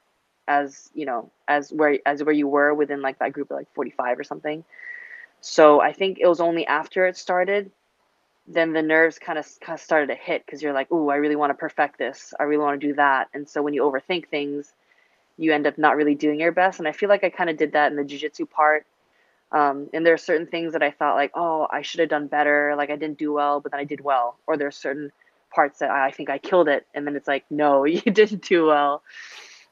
as 0.48 0.90
you 0.94 1.04
know 1.06 1.30
as 1.48 1.72
where 1.72 1.98
as 2.06 2.22
where 2.22 2.34
you 2.34 2.48
were 2.48 2.72
within 2.74 3.02
like 3.02 3.18
that 3.18 3.32
group 3.32 3.50
of 3.50 3.56
like 3.56 3.72
45 3.74 4.18
or 4.18 4.24
something. 4.24 4.64
So 5.40 5.80
I 5.80 5.92
think 5.92 6.18
it 6.20 6.26
was 6.26 6.40
only 6.40 6.66
after 6.66 7.06
it 7.06 7.16
started 7.16 7.70
then 8.48 8.72
the 8.72 8.82
nerves 8.82 9.18
kind 9.18 9.38
of, 9.38 9.46
kind 9.60 9.76
of 9.76 9.82
started 9.82 10.06
to 10.06 10.14
hit 10.14 10.44
because 10.44 10.62
you're 10.62 10.72
like, 10.72 10.88
oh 10.90 11.08
I 11.08 11.16
really 11.16 11.36
want 11.36 11.50
to 11.50 11.54
perfect 11.54 11.98
this. 11.98 12.32
I 12.38 12.44
really 12.44 12.62
want 12.62 12.80
to 12.80 12.86
do 12.86 12.94
that." 12.94 13.28
And 13.34 13.48
so 13.48 13.62
when 13.62 13.74
you 13.74 13.82
overthink 13.82 14.28
things, 14.28 14.72
you 15.36 15.52
end 15.52 15.66
up 15.66 15.78
not 15.78 15.96
really 15.96 16.14
doing 16.14 16.40
your 16.40 16.52
best. 16.52 16.78
And 16.78 16.88
I 16.88 16.92
feel 16.92 17.08
like 17.08 17.24
I 17.24 17.30
kind 17.30 17.50
of 17.50 17.56
did 17.56 17.72
that 17.72 17.90
in 17.90 17.96
the 17.96 18.04
jujitsu 18.04 18.48
part. 18.48 18.86
Um, 19.56 19.88
and 19.94 20.04
there 20.04 20.12
are 20.12 20.18
certain 20.18 20.46
things 20.46 20.74
that 20.74 20.82
I 20.82 20.90
thought 20.90 21.14
like, 21.14 21.30
"Oh, 21.34 21.66
I 21.70 21.80
should 21.80 22.00
have 22.00 22.10
done 22.10 22.26
better. 22.26 22.74
Like 22.76 22.90
I 22.90 22.96
didn't 22.96 23.16
do 23.16 23.32
well, 23.32 23.60
but 23.60 23.72
then 23.72 23.80
I 23.80 23.84
did 23.84 24.02
well." 24.02 24.36
Or 24.46 24.58
there 24.58 24.68
are 24.68 24.82
certain 24.86 25.12
parts 25.50 25.78
that 25.78 25.90
I 25.90 26.10
think 26.10 26.28
I 26.28 26.36
killed 26.36 26.68
it, 26.68 26.86
and 26.94 27.06
then 27.06 27.16
it's 27.16 27.28
like, 27.28 27.44
"No, 27.48 27.84
you 27.96 28.02
didn't 28.02 28.42
do 28.42 28.66
well." 28.66 29.02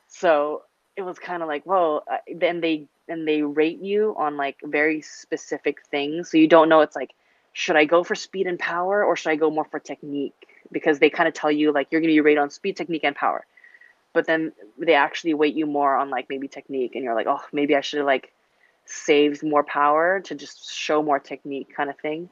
So 0.08 0.62
it 0.96 1.02
was 1.02 1.18
kind 1.18 1.42
of 1.42 1.48
like, 1.48 1.64
"Whoa!" 1.64 2.02
Then 2.34 2.60
they 2.60 2.86
and 3.08 3.28
they 3.28 3.42
rate 3.42 3.82
you 3.82 4.14
on 4.16 4.38
like 4.38 4.56
very 4.64 5.02
specific 5.02 5.84
things, 5.90 6.30
so 6.30 6.38
you 6.38 6.48
don't 6.48 6.70
know. 6.70 6.80
It's 6.80 6.96
like 6.96 7.12
should 7.52 7.76
I 7.76 7.84
go 7.84 8.02
for 8.02 8.14
speed 8.14 8.46
and 8.46 8.58
power 8.58 9.04
or 9.04 9.16
should 9.16 9.30
I 9.30 9.36
go 9.36 9.50
more 9.50 9.66
for 9.66 9.78
technique? 9.78 10.48
Because 10.72 10.98
they 10.98 11.10
kind 11.10 11.28
of 11.28 11.34
tell 11.34 11.52
you 11.52 11.72
like 11.72 11.88
you're 11.90 12.00
going 12.00 12.10
to 12.10 12.16
be 12.16 12.20
rated 12.20 12.42
on 12.42 12.50
speed, 12.50 12.76
technique, 12.76 13.04
and 13.04 13.14
power. 13.14 13.44
But 14.14 14.26
then 14.26 14.52
they 14.78 14.94
actually 14.94 15.34
weight 15.34 15.54
you 15.54 15.66
more 15.66 15.94
on 15.94 16.08
like 16.08 16.30
maybe 16.30 16.48
technique, 16.48 16.94
and 16.94 17.04
you're 17.04 17.14
like, 17.14 17.26
oh, 17.28 17.42
maybe 17.52 17.76
I 17.76 17.82
should 17.82 17.98
have 17.98 18.06
like 18.06 18.32
saved 18.86 19.42
more 19.42 19.64
power 19.64 20.20
to 20.20 20.34
just 20.34 20.72
show 20.72 21.02
more 21.02 21.18
technique 21.18 21.74
kind 21.74 21.90
of 21.90 21.98
thing. 21.98 22.28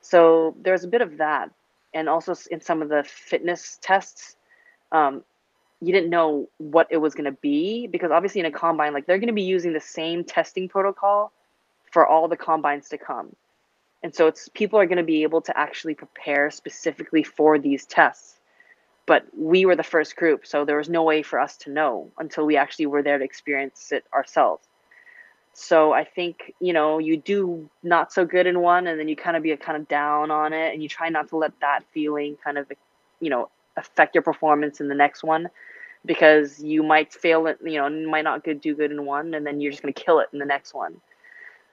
So 0.00 0.54
there's 0.60 0.84
a 0.84 0.88
bit 0.88 1.02
of 1.02 1.18
that. 1.18 1.50
And 1.92 2.08
also 2.08 2.34
in 2.50 2.60
some 2.60 2.82
of 2.82 2.88
the 2.88 3.04
fitness 3.04 3.78
tests, 3.82 4.36
um, 4.92 5.24
you 5.80 5.92
didn't 5.92 6.10
know 6.10 6.48
what 6.58 6.86
it 6.90 6.98
was 6.98 7.14
going 7.14 7.24
to 7.24 7.38
be 7.40 7.86
because 7.86 8.10
obviously 8.10 8.40
in 8.40 8.46
a 8.46 8.50
combine, 8.50 8.92
like 8.92 9.06
they're 9.06 9.18
going 9.18 9.28
to 9.28 9.32
be 9.32 9.42
using 9.42 9.72
the 9.72 9.80
same 9.80 10.24
testing 10.24 10.68
protocol 10.68 11.32
for 11.90 12.06
all 12.06 12.28
the 12.28 12.36
combines 12.36 12.88
to 12.90 12.98
come. 12.98 13.34
And 14.02 14.14
so 14.14 14.26
it's 14.26 14.48
people 14.50 14.78
are 14.78 14.86
going 14.86 14.98
to 14.98 15.04
be 15.04 15.22
able 15.22 15.42
to 15.42 15.58
actually 15.58 15.94
prepare 15.94 16.50
specifically 16.50 17.22
for 17.22 17.58
these 17.58 17.84
tests. 17.86 18.38
But 19.06 19.26
we 19.36 19.66
were 19.66 19.76
the 19.76 19.82
first 19.82 20.16
group, 20.16 20.46
so 20.46 20.64
there 20.64 20.76
was 20.76 20.88
no 20.88 21.02
way 21.02 21.22
for 21.22 21.40
us 21.40 21.56
to 21.58 21.70
know 21.70 22.10
until 22.18 22.46
we 22.46 22.56
actually 22.56 22.86
were 22.86 23.02
there 23.02 23.18
to 23.18 23.24
experience 23.24 23.90
it 23.90 24.04
ourselves. 24.14 24.69
So 25.52 25.92
I 25.92 26.04
think, 26.04 26.54
you 26.60 26.72
know, 26.72 26.98
you 26.98 27.16
do 27.16 27.68
not 27.82 28.12
so 28.12 28.24
good 28.24 28.46
in 28.46 28.60
one 28.60 28.86
and 28.86 28.98
then 28.98 29.08
you 29.08 29.16
kind 29.16 29.36
of 29.36 29.42
be 29.42 29.54
kind 29.56 29.76
of 29.80 29.88
down 29.88 30.30
on 30.30 30.52
it 30.52 30.72
and 30.72 30.82
you 30.82 30.88
try 30.88 31.08
not 31.08 31.28
to 31.28 31.36
let 31.36 31.58
that 31.60 31.80
feeling 31.92 32.36
kind 32.42 32.56
of, 32.58 32.70
you 33.20 33.30
know, 33.30 33.50
affect 33.76 34.14
your 34.14 34.22
performance 34.22 34.80
in 34.80 34.88
the 34.88 34.94
next 34.94 35.22
one 35.22 35.48
because 36.06 36.62
you 36.62 36.82
might 36.82 37.12
fail 37.12 37.46
it, 37.46 37.58
you 37.64 37.76
know, 37.76 37.90
might 38.08 38.24
not 38.24 38.44
good 38.44 38.60
do 38.60 38.74
good 38.74 38.90
in 38.90 39.04
one 39.04 39.34
and 39.34 39.46
then 39.46 39.60
you're 39.60 39.70
just 39.70 39.82
going 39.82 39.92
to 39.92 40.02
kill 40.02 40.20
it 40.20 40.28
in 40.32 40.38
the 40.38 40.46
next 40.46 40.72
one 40.74 41.00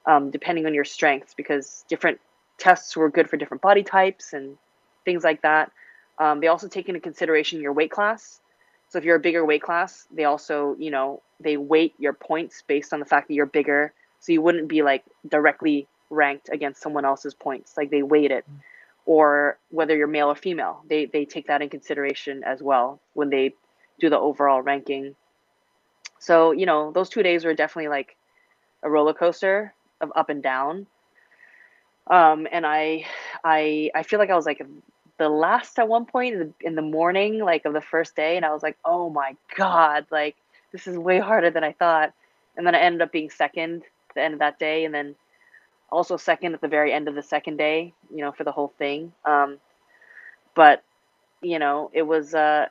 um, 0.08 0.32
depending 0.32 0.66
on 0.66 0.74
your 0.74 0.86
strengths, 0.86 1.34
because 1.34 1.86
different 1.90 2.20
tests 2.58 2.96
were 2.96 3.10
good 3.10 3.30
for 3.30 3.38
different 3.38 3.62
body 3.62 3.84
types 3.84 4.34
and 4.34 4.58
things 5.06 5.24
like 5.24 5.42
that. 5.44 5.72
Um, 6.18 6.40
they 6.40 6.48
also 6.48 6.68
take 6.68 6.88
into 6.88 7.02
consideration 7.02 7.62
your 7.62 7.74
weight 7.74 7.92
class. 7.92 8.40
So 8.90 8.98
if 8.98 9.04
you're 9.04 9.18
a 9.18 9.20
bigger 9.20 9.46
weight 9.46 9.62
class, 9.62 10.08
they 10.12 10.24
also, 10.24 10.76
you 10.80 10.90
know, 10.90 11.22
they 11.40 11.58
weight 11.58 11.94
your 11.98 12.14
points 12.14 12.64
based 12.68 12.94
on 12.94 13.00
the 13.00 13.06
fact 13.06 13.28
that 13.28 13.34
you're 13.34 13.46
bigger. 13.46 13.94
So 14.20 14.32
you 14.32 14.42
wouldn't 14.42 14.68
be 14.68 14.82
like 14.82 15.04
directly 15.28 15.88
ranked 16.10 16.50
against 16.52 16.82
someone 16.82 17.06
else's 17.06 17.34
points. 17.34 17.78
Like 17.78 17.92
they 17.92 18.04
weight 18.04 18.32
it. 18.32 18.46
Or 19.06 19.58
whether 19.70 19.96
you're 19.96 20.08
male 20.08 20.28
or 20.28 20.36
female, 20.36 20.82
they 20.90 21.06
they 21.06 21.24
take 21.24 21.48
that 21.48 21.62
in 21.62 21.70
consideration 21.70 22.44
as 22.44 22.62
well 22.62 23.00
when 23.14 23.30
they 23.30 23.54
do 24.00 24.10
the 24.10 24.20
overall 24.20 24.62
ranking. 24.62 25.16
So, 26.20 26.52
you 26.52 26.66
know, 26.66 26.92
those 26.92 27.10
two 27.10 27.24
days 27.24 27.46
were 27.46 27.54
definitely 27.54 27.90
like 27.90 28.18
a 28.84 28.90
roller 28.90 29.14
coaster 29.14 29.74
of 30.02 30.12
up 30.16 30.30
and 30.30 30.44
down. 30.44 30.88
Um, 32.10 32.48
and 32.52 32.66
I, 32.66 33.06
I, 33.44 33.92
I 33.94 34.04
feel 34.04 34.20
like 34.20 34.30
I 34.30 34.36
was 34.36 34.46
like 34.46 34.62
the 35.18 35.30
last 35.30 35.78
at 35.80 35.88
one 35.88 36.06
point 36.06 36.36
in 36.36 36.40
the, 36.40 36.54
in 36.68 36.76
the 36.76 36.82
morning, 36.82 37.40
like 37.40 37.66
of 37.66 37.74
the 37.74 37.82
first 37.82 38.16
day, 38.16 38.38
and 38.38 38.46
I 38.46 38.54
was 38.54 38.64
like, 38.64 38.78
oh 38.86 39.10
my 39.10 39.36
god, 39.56 40.06
like 40.12 40.36
this 40.72 40.88
is 40.88 40.98
way 40.98 41.20
harder 41.20 41.50
than 41.50 41.64
I 41.64 41.74
thought. 41.74 42.14
And 42.56 42.66
then 42.66 42.76
I 42.76 42.80
ended 42.80 43.02
up 43.02 43.12
being 43.12 43.30
second 43.30 43.84
at 44.10 44.16
the 44.16 44.22
end 44.22 44.34
of 44.34 44.40
that 44.40 44.60
day, 44.60 44.86
and 44.86 44.94
then 44.94 45.16
also 45.92 46.18
second 46.18 46.54
at 46.54 46.62
the 46.62 46.68
very 46.68 46.92
end 46.92 47.08
of 47.08 47.16
the 47.16 47.24
second 47.24 47.58
day, 47.58 47.94
you 48.14 48.22
know, 48.22 48.32
for 48.32 48.44
the 48.44 48.52
whole 48.52 48.74
thing. 48.78 49.14
Um, 49.26 49.60
but 50.56 50.84
you 51.42 51.60
know, 51.60 51.92
it 51.94 52.02
was 52.02 52.34
uh, 52.34 52.68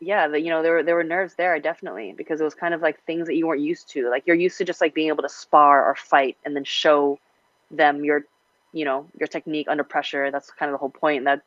yeah, 0.00 0.28
the, 0.28 0.40
you 0.40 0.50
know, 0.50 0.62
there 0.62 0.72
were 0.74 0.82
there 0.82 0.94
were 0.94 1.04
nerves 1.04 1.34
there 1.34 1.58
definitely 1.58 2.14
because 2.16 2.40
it 2.40 2.44
was 2.44 2.54
kind 2.54 2.74
of 2.74 2.82
like 2.82 3.02
things 3.04 3.26
that 3.26 3.34
you 3.34 3.46
weren't 3.46 3.62
used 3.62 3.88
to. 3.90 4.10
Like 4.10 4.24
you're 4.26 4.36
used 4.36 4.58
to 4.58 4.64
just 4.64 4.80
like 4.80 4.94
being 4.94 5.08
able 5.08 5.22
to 5.22 5.28
spar 5.28 5.84
or 5.84 5.94
fight 5.94 6.36
and 6.44 6.54
then 6.54 6.64
show 6.64 7.18
them 7.70 8.04
your, 8.04 8.24
you 8.72 8.84
know, 8.84 9.06
your 9.18 9.26
technique 9.26 9.68
under 9.68 9.84
pressure. 9.84 10.30
That's 10.30 10.50
kind 10.50 10.68
of 10.68 10.74
the 10.74 10.78
whole 10.78 10.90
point. 10.90 11.24
That, 11.24 11.42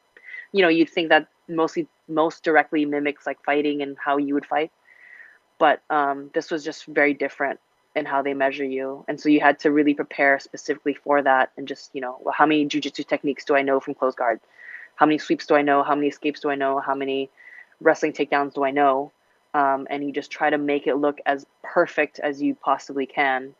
you 0.51 0.63
know, 0.63 0.67
you'd 0.67 0.89
think 0.89 1.09
that 1.09 1.27
mostly 1.47 1.87
most 2.07 2.43
directly 2.43 2.85
mimics 2.85 3.27
like 3.27 3.43
fighting 3.43 3.81
and 3.81 3.97
how 4.03 4.17
you 4.17 4.33
would 4.33 4.45
fight, 4.45 4.71
but 5.59 5.81
um, 5.89 6.31
this 6.33 6.49
was 6.49 6.63
just 6.63 6.85
very 6.85 7.13
different 7.13 7.59
in 7.95 8.05
how 8.05 8.21
they 8.21 8.33
measure 8.33 8.63
you, 8.65 9.03
and 9.07 9.19
so 9.19 9.29
you 9.29 9.41
had 9.41 9.59
to 9.59 9.71
really 9.71 9.93
prepare 9.93 10.39
specifically 10.39 10.93
for 10.93 11.21
that 11.21 11.51
and 11.57 11.67
just 11.67 11.91
you 11.93 12.01
know, 12.01 12.17
well, 12.21 12.33
how 12.37 12.45
many 12.45 12.65
jujitsu 12.65 13.05
techniques 13.05 13.45
do 13.45 13.55
I 13.55 13.61
know 13.61 13.79
from 13.79 13.93
close 13.93 14.15
guard? 14.15 14.39
How 14.95 15.05
many 15.05 15.17
sweeps 15.17 15.45
do 15.45 15.55
I 15.55 15.61
know? 15.61 15.83
How 15.83 15.95
many 15.95 16.07
escapes 16.07 16.39
do 16.39 16.49
I 16.49 16.55
know? 16.55 16.79
How 16.79 16.95
many 16.95 17.29
wrestling 17.79 18.13
takedowns 18.13 18.53
do 18.53 18.63
I 18.63 18.71
know? 18.71 19.11
Um, 19.53 19.87
and 19.89 20.03
you 20.03 20.11
just 20.11 20.31
try 20.31 20.49
to 20.49 20.57
make 20.57 20.87
it 20.87 20.95
look 20.95 21.19
as 21.25 21.45
perfect 21.63 22.19
as 22.19 22.41
you 22.41 22.53
possibly 22.55 23.05
can. 23.05 23.55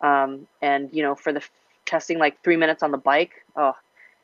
Um, 0.00 0.46
and 0.62 0.88
you 0.92 1.02
know, 1.02 1.14
for 1.14 1.32
the 1.32 1.40
f- 1.40 1.50
testing 1.84 2.18
like 2.18 2.42
three 2.42 2.56
minutes 2.56 2.82
on 2.82 2.92
the 2.92 2.98
bike, 2.98 3.44
oh, 3.56 3.74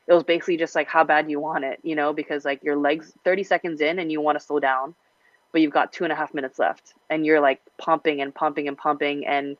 it 0.06 0.12
was 0.12 0.22
basically 0.22 0.56
just 0.56 0.74
like 0.74 0.88
how 0.88 1.04
bad 1.04 1.30
you 1.30 1.40
want 1.40 1.64
it, 1.64 1.80
you 1.82 1.94
know, 1.94 2.12
because 2.12 2.44
like 2.44 2.62
your 2.62 2.76
legs 2.76 3.12
30 3.24 3.42
seconds 3.42 3.80
in 3.80 3.98
and 3.98 4.12
you 4.12 4.20
want 4.20 4.38
to 4.38 4.44
slow 4.44 4.60
down, 4.60 4.94
but 5.54 5.62
you've 5.62 5.72
got 5.72 5.94
two 5.94 6.04
and 6.04 6.12
a 6.12 6.16
half 6.16 6.34
minutes 6.34 6.58
left, 6.58 6.92
and 7.08 7.24
you're 7.24 7.40
like 7.40 7.62
pumping 7.78 8.20
and 8.20 8.34
pumping 8.34 8.68
and 8.68 8.76
pumping, 8.76 9.26
and 9.26 9.56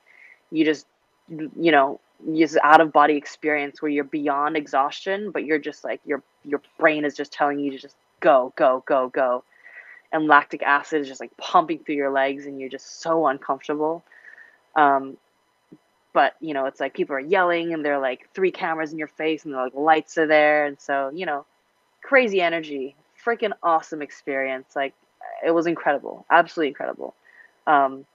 you 0.51 0.67
just, 0.67 0.87
you 1.31 1.73
know, 1.73 2.01
use 2.27 2.59
out 2.63 2.83
of 2.83 2.93
body 2.93 3.17
experience 3.17 3.81
where 3.81 3.91
you're 3.91 4.05
beyond 4.05 4.57
exhaustion, 4.57 5.31
but 5.31 5.45
you're 5.45 5.59
just 5.59 5.85
like 5.85 6.01
your 6.05 6.23
your 6.45 6.61
brain 6.79 7.07
is 7.07 7.17
just 7.17 7.33
telling 7.33 7.59
you 7.59 7.71
to 7.71 7.79
just 7.79 7.97
go, 8.21 8.53
go, 8.57 8.83
go, 8.87 9.09
go 9.09 9.45
and 10.15 10.29
lactic 10.29 10.63
acid 10.63 11.01
is 11.01 11.09
just 11.09 11.21
like 11.21 11.37
pumping 11.37 11.81
through 11.81 11.97
your 11.97 12.11
legs 12.11 12.47
and 12.47 12.61
you're 12.61 12.69
just 12.69 13.01
so 13.01 13.27
uncomfortable. 13.27 14.05
Um, 14.77 15.17
but 16.13 16.37
you 16.41 16.55
know, 16.55 16.67
it's 16.67 16.79
like 16.79 16.95
people 16.95 17.17
are 17.17 17.21
yelling 17.21 17.75
and 17.75 17.85
they're 17.85 17.99
like 17.99 18.29
three 18.33 18.53
cameras 18.53 18.93
in 18.93 18.99
your 18.99 19.09
face 19.09 19.45
and 19.45 19.53
the 19.53 19.59
like 19.59 19.75
lights 19.75 20.17
are 20.17 20.29
there. 20.29 20.67
And 20.67 20.81
so, 20.81 21.11
you 21.13 21.27
know, 21.27 21.45
crazy 22.01 22.41
energy, 22.41 22.95
freaking 23.25 23.53
awesome 23.61 24.03
experience. 24.03 24.77
Like 24.77 24.95
it 25.45 25.51
was 25.51 25.67
incredible, 25.67 26.27
absolutely 26.31 26.69
incredible. 26.69 27.15
Um, 27.67 28.07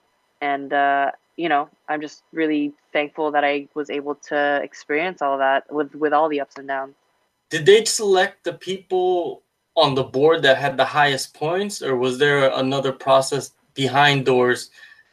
and, 0.41 0.71
uh, 0.73 1.11
you 1.37 1.49
know, 1.49 1.69
I'm 1.87 2.01
just 2.01 2.23
really 2.33 2.73
thankful 2.91 3.31
that 3.31 3.43
I 3.43 3.67
was 3.73 3.89
able 3.89 4.15
to 4.15 4.59
experience 4.63 5.21
all 5.21 5.33
of 5.33 5.39
that 5.39 5.71
with, 5.71 5.95
with 5.95 6.13
all 6.13 6.29
the 6.29 6.41
ups 6.41 6.57
and 6.57 6.67
downs. 6.67 6.95
Did 7.49 7.65
they 7.65 7.85
select 7.85 8.43
the 8.43 8.53
people 8.53 9.41
on 9.75 9.95
the 9.95 10.03
board 10.03 10.41
that 10.43 10.57
had 10.57 10.77
the 10.77 10.85
highest 10.85 11.33
points, 11.33 11.81
or 11.81 11.95
was 11.95 12.17
there 12.17 12.51
another 12.53 12.91
process 12.91 13.51
behind 13.73 14.25
doors 14.25 14.69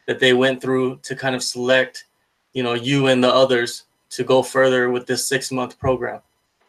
that 0.07 0.19
they 0.19 0.33
went 0.33 0.61
through 0.61 0.97
to 1.03 1.15
kind 1.15 1.35
of 1.35 1.41
select, 1.41 2.05
you 2.53 2.63
know, 2.63 2.73
you 2.73 3.07
and 3.07 3.23
the 3.23 3.33
others 3.33 3.83
to 4.09 4.23
go 4.23 4.43
further 4.43 4.89
with 4.89 5.07
this 5.07 5.25
six 5.25 5.51
month 5.51 5.79
program? 5.79 6.21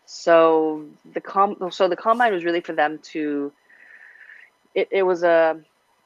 So 0.06 0.85
the 1.12 1.20
com 1.20 1.56
so 1.70 1.88
the 1.88 1.97
combine 1.97 2.32
was 2.32 2.44
really 2.44 2.61
for 2.61 2.73
them 2.73 2.99
to. 3.12 3.52
It, 4.78 4.88
it 4.92 5.02
was 5.02 5.25
a 5.25 5.61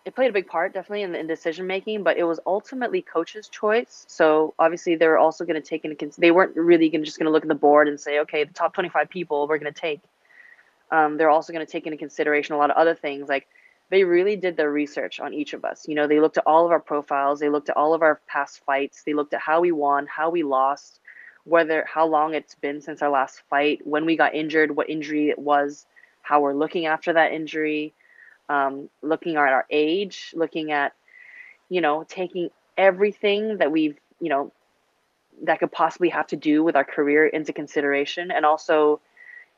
it 0.04 0.14
played 0.14 0.30
a 0.30 0.32
big 0.32 0.46
part 0.46 0.72
definitely 0.72 1.02
in, 1.02 1.14
in 1.14 1.26
decision 1.26 1.66
making, 1.66 2.02
but 2.02 2.16
it 2.16 2.24
was 2.24 2.40
ultimately 2.46 3.02
coach's 3.02 3.48
choice. 3.48 4.04
So 4.08 4.54
obviously 4.58 4.96
they 4.96 5.06
were 5.06 5.18
also 5.18 5.44
going 5.44 5.60
to 5.60 5.68
take 5.68 5.84
into 5.84 6.10
they 6.18 6.30
weren't 6.30 6.56
really 6.56 6.88
gonna, 6.88 7.04
just 7.04 7.18
going 7.18 7.26
to 7.26 7.32
look 7.32 7.44
at 7.44 7.48
the 7.48 7.54
board 7.54 7.86
and 7.86 8.00
say, 8.00 8.20
okay, 8.20 8.44
the 8.44 8.52
top 8.52 8.74
25 8.74 9.10
people 9.10 9.46
we're 9.46 9.58
going 9.58 9.72
to 9.72 9.80
take. 9.80 10.00
Um, 10.90 11.18
they're 11.18 11.30
also 11.30 11.52
going 11.52 11.64
to 11.64 11.70
take 11.70 11.86
into 11.86 11.98
consideration 11.98 12.54
a 12.54 12.58
lot 12.58 12.70
of 12.70 12.76
other 12.76 12.94
things 12.94 13.28
like 13.28 13.46
they 13.90 14.04
really 14.04 14.36
did 14.36 14.56
their 14.56 14.70
research 14.72 15.20
on 15.20 15.34
each 15.34 15.52
of 15.52 15.66
us. 15.66 15.86
You 15.86 15.94
know, 15.94 16.06
they 16.06 16.18
looked 16.18 16.38
at 16.38 16.46
all 16.46 16.64
of 16.64 16.72
our 16.72 16.80
profiles, 16.80 17.40
they 17.40 17.50
looked 17.50 17.68
at 17.68 17.76
all 17.76 17.92
of 17.92 18.00
our 18.00 18.20
past 18.26 18.64
fights, 18.64 19.02
they 19.02 19.12
looked 19.12 19.34
at 19.34 19.40
how 19.40 19.60
we 19.60 19.70
won, 19.70 20.06
how 20.06 20.30
we 20.30 20.42
lost, 20.42 20.98
whether 21.44 21.86
how 21.86 22.06
long 22.06 22.32
it's 22.34 22.54
been 22.54 22.80
since 22.80 23.02
our 23.02 23.10
last 23.10 23.42
fight, 23.50 23.86
when 23.86 24.06
we 24.06 24.16
got 24.16 24.34
injured, 24.34 24.74
what 24.74 24.88
injury 24.88 25.28
it 25.28 25.38
was, 25.38 25.84
how 26.22 26.40
we're 26.40 26.54
looking 26.54 26.86
after 26.86 27.12
that 27.12 27.32
injury, 27.32 27.92
um, 28.52 28.90
looking 29.00 29.36
at 29.36 29.52
our 29.52 29.66
age, 29.70 30.32
looking 30.34 30.72
at, 30.72 30.92
you 31.70 31.80
know, 31.80 32.04
taking 32.06 32.50
everything 32.76 33.56
that 33.58 33.72
we've, 33.72 33.98
you 34.20 34.28
know, 34.28 34.52
that 35.44 35.58
could 35.58 35.72
possibly 35.72 36.10
have 36.10 36.26
to 36.26 36.36
do 36.36 36.62
with 36.62 36.76
our 36.76 36.84
career 36.84 37.26
into 37.26 37.52
consideration 37.52 38.30
and 38.30 38.44
also, 38.44 39.00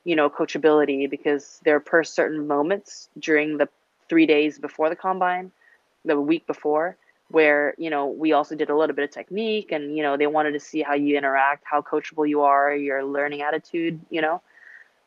you 0.04 0.14
know, 0.14 0.30
coachability 0.30 1.10
because 1.10 1.60
there 1.64 1.74
are 1.74 1.80
per 1.80 2.04
certain 2.04 2.46
moments 2.46 3.08
during 3.18 3.58
the 3.58 3.68
three 4.08 4.26
days 4.26 4.60
before 4.60 4.88
the 4.88 4.96
combine, 4.96 5.50
the 6.04 6.20
week 6.20 6.46
before, 6.46 6.96
where, 7.28 7.74
you 7.76 7.90
know, 7.90 8.06
we 8.06 8.32
also 8.32 8.54
did 8.54 8.70
a 8.70 8.76
little 8.76 8.94
bit 8.94 9.04
of 9.04 9.10
technique 9.10 9.72
and, 9.72 9.96
you 9.96 10.04
know, 10.04 10.16
they 10.16 10.28
wanted 10.28 10.52
to 10.52 10.60
see 10.60 10.82
how 10.82 10.94
you 10.94 11.18
interact, 11.18 11.64
how 11.66 11.82
coachable 11.82 12.28
you 12.28 12.42
are, 12.42 12.72
your 12.72 13.02
learning 13.04 13.42
attitude, 13.42 13.98
you 14.08 14.20
know. 14.20 14.40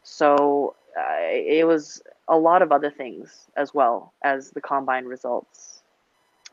So 0.04 0.76
uh, 0.98 1.22
it 1.22 1.66
was 1.66 2.02
a 2.28 2.38
lot 2.38 2.62
of 2.62 2.72
other 2.72 2.90
things 2.90 3.48
as 3.56 3.74
well 3.74 4.14
as 4.24 4.52
the 4.52 4.62
combine 4.62 5.06
results. 5.06 5.82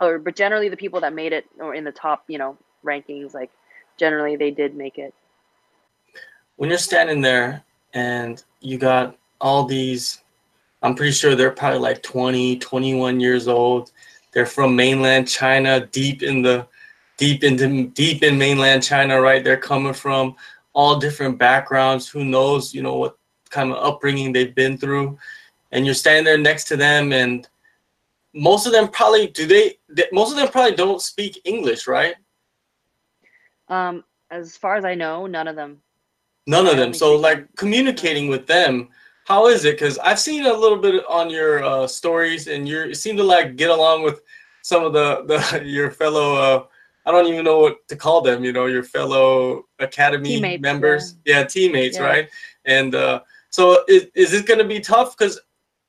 Or 0.00 0.18
but 0.18 0.36
generally 0.36 0.68
the 0.68 0.76
people 0.76 1.00
that 1.00 1.12
made 1.12 1.32
it 1.32 1.46
or 1.58 1.74
in 1.74 1.84
the 1.84 1.92
top, 1.92 2.24
you 2.28 2.38
know, 2.38 2.56
rankings, 2.84 3.34
like 3.34 3.50
generally 3.98 4.36
they 4.36 4.50
did 4.50 4.74
make 4.74 4.98
it. 4.98 5.14
When 6.56 6.68
you're 6.68 6.78
standing 6.78 7.20
there 7.20 7.62
and 7.92 8.42
you 8.60 8.78
got 8.78 9.16
all 9.40 9.64
these 9.64 10.20
I'm 10.82 10.94
pretty 10.94 11.12
sure 11.12 11.34
they're 11.34 11.50
probably 11.50 11.78
like 11.78 12.02
20, 12.02 12.58
21 12.58 13.18
years 13.18 13.48
old. 13.48 13.90
They're 14.32 14.44
from 14.44 14.76
mainland 14.76 15.26
China, 15.26 15.86
deep 15.86 16.22
in 16.22 16.42
the 16.42 16.66
deep 17.16 17.42
into 17.42 17.86
deep 17.88 18.22
in 18.22 18.36
mainland 18.36 18.82
China, 18.82 19.20
right? 19.20 19.42
They're 19.42 19.56
coming 19.56 19.94
from 19.94 20.36
all 20.74 20.98
different 20.98 21.38
backgrounds. 21.38 22.06
Who 22.08 22.24
knows, 22.24 22.74
you 22.74 22.82
know, 22.82 22.96
what 22.96 23.16
kind 23.48 23.70
of 23.70 23.78
upbringing 23.78 24.32
they've 24.32 24.54
been 24.54 24.76
through 24.76 25.16
and 25.74 25.84
you're 25.84 25.94
standing 25.94 26.24
there 26.24 26.38
next 26.38 26.64
to 26.64 26.76
them 26.76 27.12
and 27.12 27.48
most 28.32 28.66
of 28.66 28.72
them 28.72 28.88
probably 28.88 29.26
do 29.26 29.46
they 29.46 29.76
most 30.12 30.30
of 30.30 30.36
them 30.36 30.48
probably 30.48 30.74
don't 30.74 31.02
speak 31.02 31.40
english 31.44 31.86
right? 31.86 32.14
Um 33.68 34.04
as 34.30 34.56
far 34.56 34.76
as 34.76 34.84
i 34.84 34.94
know 34.94 35.26
none 35.26 35.48
of 35.48 35.56
them. 35.56 35.82
None 36.46 36.66
of 36.66 36.76
them. 36.76 36.94
so 36.94 37.16
like 37.16 37.54
communicating 37.56 38.28
with 38.28 38.46
them 38.46 38.88
how 39.26 39.48
is 39.48 39.64
it? 39.64 39.74
Because 39.74 39.98
i've 39.98 40.20
seen 40.20 40.46
a 40.46 40.52
little 40.52 40.78
bit 40.78 41.04
on 41.08 41.28
your 41.28 41.64
uh, 41.64 41.86
stories 41.86 42.46
and 42.46 42.68
you 42.68 42.94
seem 42.94 43.16
to 43.16 43.24
like 43.24 43.56
get 43.56 43.70
along 43.70 44.02
with 44.02 44.22
some 44.62 44.84
of 44.84 44.92
the 44.92 45.24
the 45.26 45.64
your 45.76 45.90
fellow 45.90 46.36
uh, 46.36 46.64
i 47.06 47.10
don't 47.10 47.26
even 47.26 47.44
know 47.44 47.58
what 47.58 47.86
to 47.88 47.96
call 47.96 48.20
them 48.20 48.44
you 48.44 48.52
know 48.52 48.66
your 48.66 48.84
fellow 48.84 49.64
academy 49.78 50.34
teammates, 50.36 50.62
members. 50.62 51.16
yeah, 51.24 51.40
yeah 51.40 51.44
teammates 51.44 51.96
yeah. 51.96 52.04
right? 52.04 52.28
And 52.64 52.94
uh 52.94 53.20
so 53.54 53.84
is, 53.86 54.08
is 54.16 54.32
it 54.34 54.46
going 54.46 54.58
to 54.58 54.66
be 54.66 54.80
tough? 54.80 55.16
Because 55.16 55.38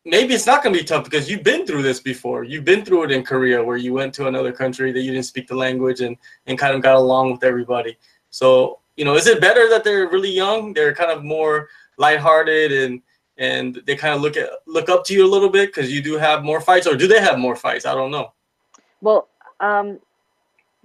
maybe 0.05 0.33
it's 0.33 0.45
not 0.45 0.63
going 0.63 0.73
to 0.73 0.79
be 0.79 0.85
tough 0.85 1.03
because 1.03 1.29
you've 1.29 1.43
been 1.43 1.65
through 1.65 1.81
this 1.81 1.99
before. 1.99 2.43
You've 2.43 2.63
been 2.63 2.85
through 2.85 3.03
it 3.05 3.11
in 3.11 3.23
Korea 3.23 3.63
where 3.63 3.77
you 3.77 3.93
went 3.93 4.13
to 4.15 4.27
another 4.27 4.51
country 4.51 4.91
that 4.91 5.01
you 5.01 5.11
didn't 5.11 5.25
speak 5.25 5.47
the 5.47 5.55
language 5.55 6.01
and, 6.01 6.15
and 6.45 6.57
kind 6.57 6.75
of 6.75 6.81
got 6.81 6.95
along 6.95 7.31
with 7.31 7.43
everybody. 7.43 7.97
So, 8.29 8.79
you 8.95 9.03
know, 9.03 9.15
is 9.15 9.27
it 9.27 9.41
better 9.41 9.67
that 9.69 9.83
they're 9.83 10.07
really 10.07 10.31
young? 10.31 10.73
They're 10.73 10.93
kind 10.93 11.11
of 11.11 11.23
more 11.23 11.69
lighthearted 11.97 12.71
and 12.71 13.01
and 13.37 13.81
they 13.85 13.97
kind 13.97 14.13
of 14.13 14.21
look 14.21 14.37
at 14.37 14.49
look 14.65 14.87
up 14.87 15.03
to 15.05 15.13
you 15.13 15.25
a 15.25 15.27
little 15.27 15.49
bit 15.49 15.67
because 15.67 15.91
you 15.91 16.01
do 16.01 16.17
have 16.17 16.43
more 16.43 16.61
fights 16.61 16.87
or 16.87 16.95
do 16.95 17.07
they 17.07 17.19
have 17.19 17.37
more 17.37 17.55
fights? 17.55 17.85
I 17.85 17.93
don't 17.93 18.11
know. 18.11 18.31
Well, 19.01 19.27
um, 19.59 19.99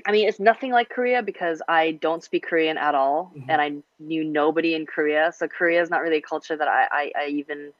I 0.06 0.12
mean, 0.12 0.26
it's 0.26 0.40
nothing 0.40 0.72
like 0.72 0.88
Korea 0.88 1.22
because 1.22 1.62
I 1.68 1.92
don't 2.00 2.24
speak 2.24 2.44
Korean 2.44 2.78
at 2.78 2.94
all, 2.94 3.32
mm-hmm. 3.36 3.50
and 3.50 3.60
I 3.60 3.72
knew 3.98 4.24
nobody 4.24 4.74
in 4.74 4.86
Korea. 4.86 5.32
So 5.36 5.46
Korea 5.46 5.80
is 5.82 5.90
not 5.90 6.00
really 6.00 6.16
a 6.16 6.22
culture 6.22 6.56
that 6.56 6.68
I, 6.68 6.86
I, 6.90 7.12
I, 7.16 7.26
even. 7.28 7.72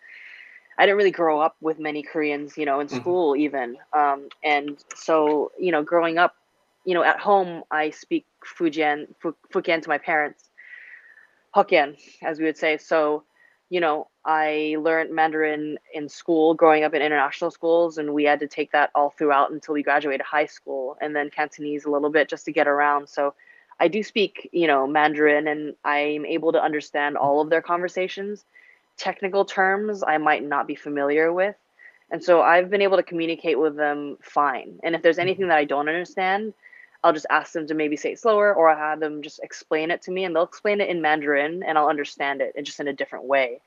I 0.81 0.87
didn't 0.87 0.97
really 0.97 1.11
grow 1.11 1.41
up 1.41 1.57
with 1.61 1.79
many 1.79 2.03
Koreans, 2.03 2.57
you 2.57 2.65
know, 2.65 2.81
in 2.81 2.87
mm-hmm. 2.87 2.97
school 2.97 3.33
mm-hmm. 3.35 3.43
even. 3.43 3.77
Um, 3.93 4.31
and 4.43 4.83
so, 4.95 5.53
you 5.59 5.73
know, 5.73 5.83
growing 5.83 6.17
up, 6.17 6.35
you 6.87 6.95
know, 6.95 7.05
at 7.05 7.21
home 7.21 7.65
I 7.71 7.91
speak 7.91 8.25
Fujian, 8.43 9.09
Fujian 9.53 9.83
to 9.83 9.89
my 9.91 9.99
parents, 9.99 10.49
Hokkien, 11.55 11.99
as 12.23 12.39
we 12.39 12.47
would 12.47 12.57
say. 12.57 12.79
So, 12.79 13.25
you 13.69 13.79
know, 13.79 14.09
I 14.25 14.77
learned 14.81 15.15
Mandarin 15.15 15.79
in 15.93 16.09
school, 16.09 16.55
growing 16.55 16.83
up 16.83 16.95
in 16.95 17.03
international 17.03 17.51
schools, 17.51 17.99
and 17.99 18.15
we 18.15 18.25
had 18.25 18.41
to 18.41 18.49
take 18.49 18.73
that 18.73 18.89
all 18.95 19.11
throughout 19.11 19.53
until 19.53 19.75
we 19.75 19.83
graduated 19.83 20.23
high 20.23 20.47
school, 20.47 20.97
and 21.03 21.15
then 21.15 21.29
Cantonese 21.29 21.85
a 21.85 21.91
little 21.91 22.11
bit 22.11 22.31
just 22.31 22.47
to 22.47 22.53
get 22.53 22.67
around. 22.67 23.07
So 23.11 23.35
I 23.79 23.89
do 23.89 24.03
speak, 24.03 24.49
you 24.51 24.67
know, 24.67 24.87
Mandarin, 24.87 25.47
and 25.47 25.75
I'm 25.85 26.25
able 26.25 26.53
to 26.53 26.63
understand 26.63 27.19
all 27.19 27.43
of 27.43 27.51
their 27.51 27.63
conversations. 27.63 28.47
Technical 29.01 29.47
terms 29.47 30.05
I 30.07 30.19
might 30.19 30.45
not 30.45 30.67
be 30.67 30.75
familiar 30.75 31.33
with, 31.33 31.57
and 32.11 32.23
so 32.23 32.43
I've 32.43 32.69
been 32.69 32.83
able 32.83 32.99
to 32.99 33.03
communicate 33.03 33.59
with 33.59 33.75
them 33.75 34.19
fine. 34.21 34.79
And 34.83 34.95
if 34.95 35.01
there's 35.01 35.19
anything 35.19 35.49
that 35.49 35.57
I 35.57 35.65
don't 35.65 35.89
understand, 35.89 36.53
I'll 37.03 37.15
just 37.15 37.25
ask 37.31 37.55
them 37.55 37.67
to 37.69 37.75
maybe 37.75 37.97
say 37.97 38.13
it 38.13 38.19
slower, 38.19 38.55
or 38.55 38.69
I'll 38.69 38.77
have 38.77 39.01
them 39.01 39.23
just 39.23 39.41
explain 39.43 39.91
it 39.91 40.03
to 40.03 40.11
me, 40.11 40.25
and 40.25 40.37
they'll 40.37 40.43
explain 40.43 40.83
it 40.83 40.91
in 40.91 41.01
Mandarin, 41.01 41.63
and 41.63 41.79
I'll 41.79 41.89
understand 41.89 42.43
it, 42.43 42.53
and 42.57 42.67
just 42.67 42.79
in 42.79 42.89
a 42.89 42.93
different 42.93 43.25
way. 43.25 43.63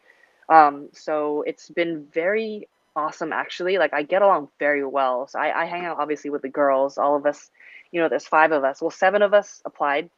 Um, 0.49 0.89
so 0.93 1.43
it's 1.47 1.69
been 1.69 2.05
very 2.13 2.67
awesome 2.95 3.33
actually. 3.33 3.79
Like 3.79 3.93
I 3.93 4.03
get 4.03 4.21
along 4.21 4.49
very 4.59 4.85
well. 4.85 5.27
So 5.27 5.39
I, 5.39 5.63
I 5.63 5.65
hang 5.65 5.85
out 5.85 5.97
obviously 5.99 6.29
with 6.29 6.43
the 6.43 6.49
girls. 6.49 6.99
All 6.99 7.15
of 7.15 7.25
us, 7.25 7.49
you 7.91 7.99
know, 7.99 8.09
there's 8.09 8.27
five 8.27 8.51
of 8.51 8.63
us. 8.63 8.81
Well, 8.81 8.91
seven 8.91 9.23
of 9.23 9.33
us 9.33 9.61
applied, 9.65 10.11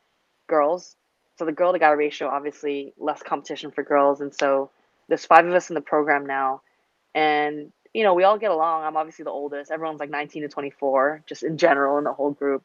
girls. 0.48 0.96
So 1.38 1.46
the 1.46 1.52
girl 1.52 1.74
to 1.74 1.80
guy 1.80 1.92
ratio 1.92 2.28
obviously 2.28 2.94
less 2.98 3.22
competition 3.24 3.72
for 3.72 3.84
girls, 3.84 4.22
and 4.22 4.34
so 4.34 4.70
there's 5.08 5.26
five 5.26 5.46
of 5.46 5.54
us 5.54 5.70
in 5.70 5.76
the 5.76 5.82
program 5.82 6.26
now, 6.26 6.62
and 7.14 7.72
you 7.94 8.04
know 8.04 8.14
we 8.14 8.24
all 8.24 8.38
get 8.38 8.52
along. 8.52 8.84
I'm 8.84 8.98
obviously 8.98 9.24
the 9.24 9.32
oldest. 9.32 9.72
Everyone's 9.72 10.00
like 10.00 10.10
19 10.10 10.44
to 10.44 10.48
24, 10.48 11.24
just 11.26 11.44
in 11.44 11.58
general 11.58 11.98
in 11.98 12.04
the 12.04 12.14
whole 12.14 12.32
group. 12.32 12.64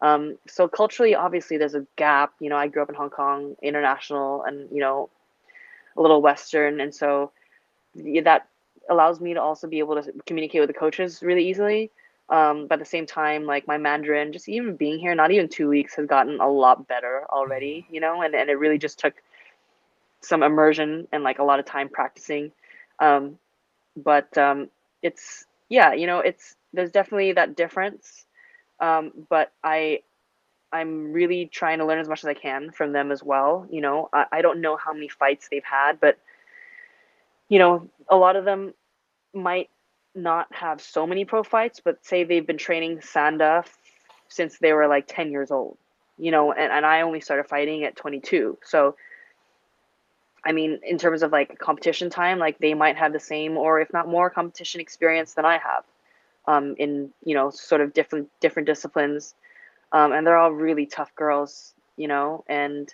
Um, 0.00 0.36
so 0.46 0.68
culturally, 0.68 1.14
obviously, 1.14 1.56
there's 1.56 1.74
a 1.74 1.86
gap. 1.96 2.32
You 2.40 2.50
know, 2.50 2.56
I 2.56 2.68
grew 2.68 2.82
up 2.82 2.88
in 2.88 2.94
Hong 2.94 3.10
Kong, 3.10 3.56
international, 3.62 4.42
and 4.44 4.68
you 4.70 4.80
know, 4.80 5.10
a 5.96 6.02
little 6.02 6.22
Western, 6.22 6.80
and 6.80 6.94
so 6.94 7.32
that 7.94 8.48
allows 8.88 9.20
me 9.20 9.34
to 9.34 9.40
also 9.40 9.66
be 9.66 9.78
able 9.78 10.00
to 10.00 10.12
communicate 10.26 10.60
with 10.60 10.68
the 10.68 10.74
coaches 10.74 11.22
really 11.22 11.48
easily. 11.48 11.90
Um, 12.28 12.66
but 12.66 12.74
at 12.74 12.78
the 12.80 12.84
same 12.84 13.06
time, 13.06 13.44
like 13.44 13.68
my 13.68 13.78
Mandarin, 13.78 14.32
just 14.32 14.48
even 14.48 14.74
being 14.74 14.98
here, 14.98 15.14
not 15.14 15.30
even 15.30 15.48
two 15.48 15.68
weeks, 15.68 15.94
has 15.94 16.06
gotten 16.06 16.40
a 16.40 16.48
lot 16.48 16.88
better 16.88 17.24
already, 17.30 17.82
mm-hmm. 17.82 17.94
you 17.94 18.00
know, 18.00 18.20
and, 18.20 18.34
and 18.34 18.50
it 18.50 18.54
really 18.54 18.78
just 18.78 18.98
took 18.98 19.14
some 20.26 20.42
immersion 20.42 21.08
and 21.12 21.22
like 21.24 21.38
a 21.38 21.44
lot 21.44 21.58
of 21.60 21.66
time 21.66 21.88
practicing. 21.88 22.52
Um, 22.98 23.38
but 23.96 24.36
um, 24.38 24.68
it's, 25.02 25.46
yeah, 25.68 25.92
you 25.92 26.06
know, 26.06 26.20
it's, 26.20 26.54
there's 26.72 26.90
definitely 26.92 27.32
that 27.32 27.56
difference. 27.56 28.26
Um, 28.80 29.12
but 29.28 29.52
I, 29.64 30.00
I'm 30.72 31.12
really 31.12 31.46
trying 31.46 31.78
to 31.78 31.86
learn 31.86 31.98
as 31.98 32.08
much 32.08 32.24
as 32.24 32.28
I 32.28 32.34
can 32.34 32.70
from 32.72 32.92
them 32.92 33.10
as 33.12 33.22
well. 33.22 33.66
You 33.70 33.80
know, 33.80 34.08
I, 34.12 34.26
I 34.32 34.42
don't 34.42 34.60
know 34.60 34.76
how 34.76 34.92
many 34.92 35.08
fights 35.08 35.48
they've 35.50 35.64
had, 35.64 36.00
but 36.00 36.18
you 37.48 37.58
know, 37.58 37.88
a 38.08 38.16
lot 38.16 38.36
of 38.36 38.44
them 38.44 38.74
might 39.32 39.70
not 40.14 40.52
have 40.52 40.80
so 40.80 41.06
many 41.06 41.24
pro 41.24 41.42
fights, 41.42 41.80
but 41.84 42.04
say 42.04 42.24
they've 42.24 42.46
been 42.46 42.58
training 42.58 42.98
Sanda 42.98 43.58
f- 43.58 43.78
since 44.28 44.58
they 44.58 44.72
were 44.72 44.88
like 44.88 45.06
10 45.06 45.30
years 45.30 45.50
old, 45.50 45.76
you 46.18 46.30
know, 46.30 46.52
and, 46.52 46.72
and 46.72 46.84
I 46.86 47.02
only 47.02 47.20
started 47.20 47.46
fighting 47.46 47.84
at 47.84 47.96
22. 47.96 48.58
So, 48.64 48.96
I 50.46 50.52
mean, 50.52 50.80
in 50.82 50.96
terms 50.96 51.22
of 51.22 51.32
like 51.32 51.58
competition 51.58 52.08
time, 52.08 52.38
like 52.38 52.58
they 52.58 52.74
might 52.74 52.96
have 52.96 53.12
the 53.12 53.20
same 53.20 53.56
or 53.56 53.80
if 53.80 53.92
not 53.92 54.08
more 54.08 54.30
competition 54.30 54.80
experience 54.80 55.34
than 55.34 55.44
I 55.44 55.58
have 55.58 55.84
um, 56.46 56.76
in, 56.78 57.10
you 57.24 57.34
know, 57.34 57.50
sort 57.50 57.80
of 57.80 57.92
different, 57.92 58.30
different 58.40 58.66
disciplines 58.66 59.34
um, 59.92 60.12
and 60.12 60.26
they're 60.26 60.36
all 60.36 60.52
really 60.52 60.86
tough 60.86 61.14
girls, 61.14 61.74
you 61.96 62.08
know, 62.08 62.44
and 62.48 62.92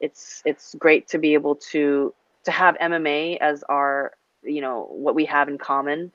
it's 0.00 0.42
it's 0.44 0.74
great 0.74 1.08
to 1.08 1.18
be 1.18 1.34
able 1.34 1.56
to 1.56 2.14
to 2.44 2.50
have 2.50 2.76
MMA 2.78 3.38
as 3.38 3.62
our 3.64 4.12
you 4.42 4.60
know 4.60 4.88
what 4.90 5.14
we 5.14 5.24
have 5.26 5.48
in 5.48 5.58
common, 5.58 6.12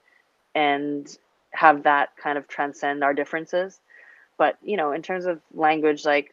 and 0.56 1.18
have 1.52 1.84
that 1.84 2.16
kind 2.18 2.38
of 2.38 2.48
transcend 2.48 3.04
our 3.04 3.14
differences. 3.14 3.80
But 4.38 4.58
you 4.64 4.78
know, 4.78 4.92
in 4.92 5.02
terms 5.02 5.26
of 5.26 5.42
language, 5.54 6.06
like 6.06 6.32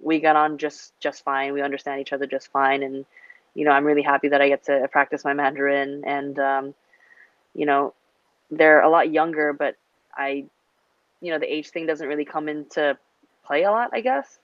we 0.00 0.20
got 0.20 0.36
on 0.36 0.58
just 0.58 0.98
just 1.00 1.24
fine. 1.24 1.52
We 1.52 1.62
understand 1.62 2.00
each 2.00 2.12
other 2.12 2.26
just 2.26 2.50
fine, 2.52 2.82
and 2.82 3.04
you 3.58 3.64
know, 3.64 3.72
I'm 3.72 3.84
really 3.84 4.02
happy 4.02 4.28
that 4.28 4.40
I 4.40 4.48
get 4.48 4.66
to 4.66 4.86
practice 4.92 5.24
my 5.24 5.34
Mandarin. 5.34 6.04
And 6.06 6.38
um, 6.38 6.74
you 7.54 7.66
know, 7.66 7.92
they're 8.52 8.80
a 8.82 8.88
lot 8.88 9.10
younger, 9.10 9.52
but 9.52 9.74
I, 10.16 10.44
you 11.20 11.32
know, 11.32 11.40
the 11.40 11.52
age 11.52 11.70
thing 11.70 11.84
doesn't 11.84 12.06
really 12.06 12.24
come 12.24 12.48
into 12.48 12.96
play 13.44 13.64
a 13.64 13.72
lot. 13.72 13.90
I 13.92 14.00
guess. 14.00 14.38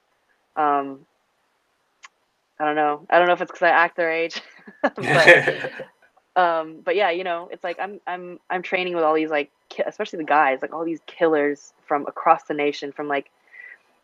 Um, 0.56 1.06
I 2.58 2.64
don't 2.64 2.74
know. 2.74 3.06
I 3.08 3.18
don't 3.18 3.28
know 3.28 3.34
if 3.34 3.40
it's 3.40 3.52
because 3.52 3.62
I 3.62 3.68
act 3.68 3.96
their 3.96 4.10
age, 4.10 4.42
but 4.82 5.70
um, 6.36 6.80
but 6.84 6.96
yeah, 6.96 7.10
you 7.10 7.22
know, 7.22 7.48
it's 7.52 7.62
like 7.62 7.78
I'm 7.78 8.00
I'm 8.08 8.40
I'm 8.50 8.62
training 8.62 8.96
with 8.96 9.04
all 9.04 9.14
these 9.14 9.30
like 9.30 9.52
ki- 9.68 9.84
especially 9.86 10.16
the 10.16 10.24
guys, 10.24 10.58
like 10.60 10.74
all 10.74 10.84
these 10.84 11.00
killers 11.06 11.72
from 11.86 12.04
across 12.08 12.42
the 12.48 12.54
nation, 12.54 12.90
from 12.90 13.06
like 13.06 13.30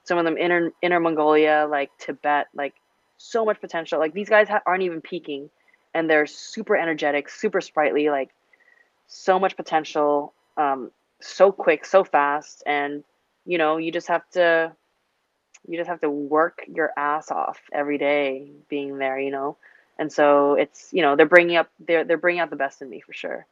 some 0.04 0.18
of 0.18 0.24
them 0.24 0.38
inner 0.38 0.70
inner 0.82 1.00
Mongolia, 1.00 1.66
like 1.68 1.90
Tibet, 1.98 2.46
like 2.54 2.74
so 3.20 3.44
much 3.44 3.60
potential. 3.60 4.00
Like 4.00 4.14
these 4.14 4.30
guys 4.30 4.48
ha- 4.48 4.62
aren't 4.66 4.84
even 4.84 5.02
peaking, 5.02 5.50
and 5.94 6.10
they're 6.10 6.26
super 6.26 6.76
energetic, 6.76 7.30
super 7.30 7.60
sprightly, 7.60 8.10
like 8.10 8.30
so 9.08 9.38
much 9.40 9.56
potential, 9.56 10.34
um, 10.56 10.90
so 11.20 11.52
quick, 11.52 11.84
so 11.86 12.04
fast, 12.04 12.62
and 12.66 13.04
you 13.46 13.58
know, 13.58 13.78
you 13.78 13.92
just 13.92 14.08
have 14.08 14.28
to 14.32 14.72
you 15.68 15.78
just 15.78 15.90
have 15.90 16.00
to 16.02 16.10
work 16.10 16.64
your 16.74 16.92
ass 16.96 17.30
off 17.30 17.60
every 17.72 17.98
day 17.98 18.50
being 18.70 18.98
there, 18.98 19.20
you 19.20 19.30
know. 19.32 19.58
And 19.98 20.12
so 20.12 20.54
it's 20.54 20.90
you 20.92 21.02
know 21.02 21.16
they're 21.16 21.26
bringing 21.26 21.56
up 21.58 21.70
they're 21.80 22.04
they're 22.04 22.18
bringing 22.18 22.40
out 22.40 22.50
the 22.50 22.56
best 22.56 22.82
in 22.82 22.90
me 22.90 23.02
for 23.02 23.14
sure. 23.14 23.46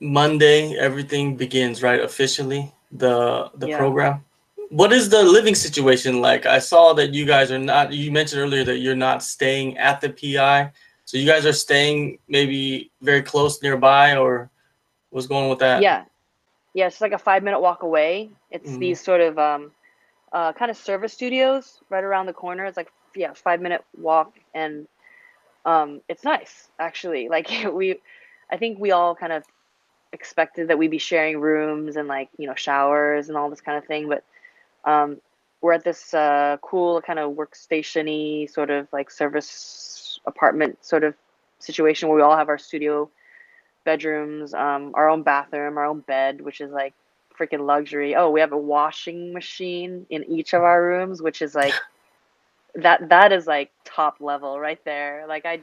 Monday, 0.00 0.76
everything 0.78 1.36
begins 1.36 1.82
right 1.82 2.00
officially 2.02 2.74
the 2.92 3.50
the 3.56 3.68
Yeah. 3.68 3.78
program. 3.78 4.25
What 4.70 4.92
is 4.92 5.08
the 5.08 5.22
living 5.22 5.54
situation 5.54 6.20
like? 6.20 6.46
I 6.46 6.58
saw 6.58 6.92
that 6.94 7.14
you 7.14 7.24
guys 7.24 7.50
are 7.50 7.58
not. 7.58 7.92
You 7.92 8.10
mentioned 8.10 8.42
earlier 8.42 8.64
that 8.64 8.78
you're 8.78 8.96
not 8.96 9.22
staying 9.22 9.78
at 9.78 10.00
the 10.00 10.10
PI, 10.10 10.72
so 11.04 11.16
you 11.16 11.26
guys 11.26 11.46
are 11.46 11.52
staying 11.52 12.18
maybe 12.28 12.90
very 13.00 13.22
close 13.22 13.62
nearby, 13.62 14.16
or 14.16 14.50
what's 15.10 15.26
going 15.26 15.44
on 15.44 15.50
with 15.50 15.60
that? 15.60 15.82
Yeah, 15.82 16.04
yeah, 16.74 16.88
it's 16.88 17.00
like 17.00 17.12
a 17.12 17.18
five 17.18 17.42
minute 17.42 17.60
walk 17.60 17.82
away. 17.82 18.30
It's 18.50 18.72
Mhm. 18.72 18.80
these 18.80 19.00
sort 19.00 19.20
of 19.20 19.38
um, 19.38 19.72
uh, 20.32 20.52
kind 20.52 20.70
of 20.70 20.76
service 20.76 21.12
studios 21.12 21.80
right 21.88 22.04
around 22.04 22.26
the 22.26 22.32
corner. 22.32 22.64
It's 22.64 22.76
like 22.76 22.90
yeah, 23.14 23.32
five 23.34 23.60
minute 23.60 23.84
walk, 23.96 24.34
and 24.52 24.88
um, 25.64 26.00
it's 26.08 26.24
nice 26.24 26.68
actually. 26.78 27.28
Like 27.36 27.48
we, 27.72 28.00
I 28.50 28.56
think 28.56 28.78
we 28.78 28.90
all 28.90 29.14
kind 29.14 29.32
of 29.32 29.44
expected 30.12 30.68
that 30.68 30.78
we'd 30.78 30.90
be 30.90 30.98
sharing 30.98 31.40
rooms 31.40 31.96
and 31.96 32.08
like 32.08 32.30
you 32.36 32.46
know 32.48 32.54
showers 32.54 33.28
and 33.28 33.38
all 33.38 33.48
this 33.48 33.60
kind 33.60 33.78
of 33.78 33.84
thing, 33.84 34.08
but 34.08 34.24
um, 34.86 35.20
we're 35.60 35.72
at 35.72 35.84
this 35.84 36.14
uh, 36.14 36.56
cool 36.62 37.02
kind 37.02 37.18
of 37.18 37.32
workstation-y 37.32 38.46
sort 38.46 38.70
of 38.70 38.88
like 38.92 39.10
service 39.10 40.20
apartment 40.26 40.84
sort 40.84 41.04
of 41.04 41.14
situation 41.58 42.08
where 42.08 42.16
we 42.16 42.22
all 42.22 42.36
have 42.36 42.48
our 42.48 42.58
studio 42.58 43.10
bedrooms, 43.84 44.54
um, 44.54 44.92
our 44.94 45.08
own 45.08 45.22
bathroom, 45.22 45.78
our 45.78 45.86
own 45.86 46.00
bed, 46.00 46.40
which 46.40 46.60
is 46.60 46.70
like 46.70 46.94
freaking 47.38 47.66
luxury. 47.66 48.14
Oh, 48.14 48.30
we 48.30 48.40
have 48.40 48.52
a 48.52 48.58
washing 48.58 49.32
machine 49.32 50.06
in 50.10 50.24
each 50.24 50.54
of 50.54 50.62
our 50.62 50.82
rooms, 50.82 51.22
which 51.22 51.42
is 51.42 51.54
like 51.54 51.74
that 52.74 53.08
that 53.08 53.32
is 53.32 53.46
like 53.46 53.70
top 53.84 54.16
level 54.20 54.58
right 54.60 54.82
there. 54.84 55.24
Like 55.28 55.46
I 55.46 55.60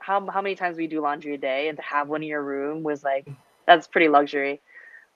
how 0.00 0.24
how 0.30 0.40
many 0.40 0.54
times 0.54 0.76
we 0.76 0.86
do 0.86 1.00
laundry 1.00 1.34
a 1.34 1.38
day 1.38 1.68
and 1.68 1.76
to 1.76 1.82
have 1.82 2.08
one 2.08 2.22
in 2.22 2.28
your 2.28 2.42
room 2.42 2.82
was 2.82 3.02
like 3.04 3.28
that's 3.66 3.86
pretty 3.86 4.08
luxury. 4.08 4.60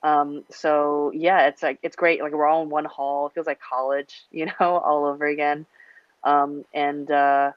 Um, 0.05 0.43
so 0.51 1.11
yeah, 1.15 1.47
it's 1.47 1.63
like 1.63 1.79
it's 1.81 1.95
great. 1.95 2.21
Like 2.21 2.31
we're 2.31 2.45
all 2.45 2.61
in 2.61 2.69
one 2.69 2.85
hall. 2.85 3.25
It 3.25 3.33
feels 3.33 3.47
like 3.47 3.59
college, 3.59 4.23
you 4.31 4.45
know, 4.45 4.53
all 4.59 5.05
over 5.05 5.25
again. 5.25 5.65
Um, 6.23 6.63
and 6.75 7.09
uh, 7.09 7.51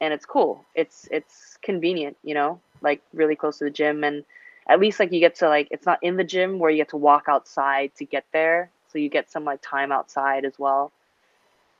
and 0.00 0.14
it's 0.14 0.24
cool. 0.24 0.64
It's 0.76 1.08
it's 1.10 1.58
convenient, 1.62 2.16
you 2.22 2.34
know, 2.34 2.60
like 2.80 3.02
really 3.12 3.34
close 3.34 3.58
to 3.58 3.64
the 3.64 3.70
gym, 3.70 4.04
and 4.04 4.24
at 4.68 4.78
least 4.78 5.00
like 5.00 5.10
you 5.10 5.18
get 5.18 5.34
to 5.36 5.48
like 5.48 5.66
it's 5.72 5.84
not 5.84 5.98
in 6.00 6.16
the 6.16 6.22
gym 6.22 6.60
where 6.60 6.70
you 6.70 6.76
get 6.76 6.90
to 6.90 6.96
walk 6.96 7.24
outside 7.28 7.90
to 7.96 8.04
get 8.04 8.24
there, 8.32 8.70
so 8.92 8.98
you 8.98 9.08
get 9.08 9.28
some 9.28 9.44
like 9.44 9.60
time 9.60 9.90
outside 9.90 10.44
as 10.44 10.56
well. 10.60 10.92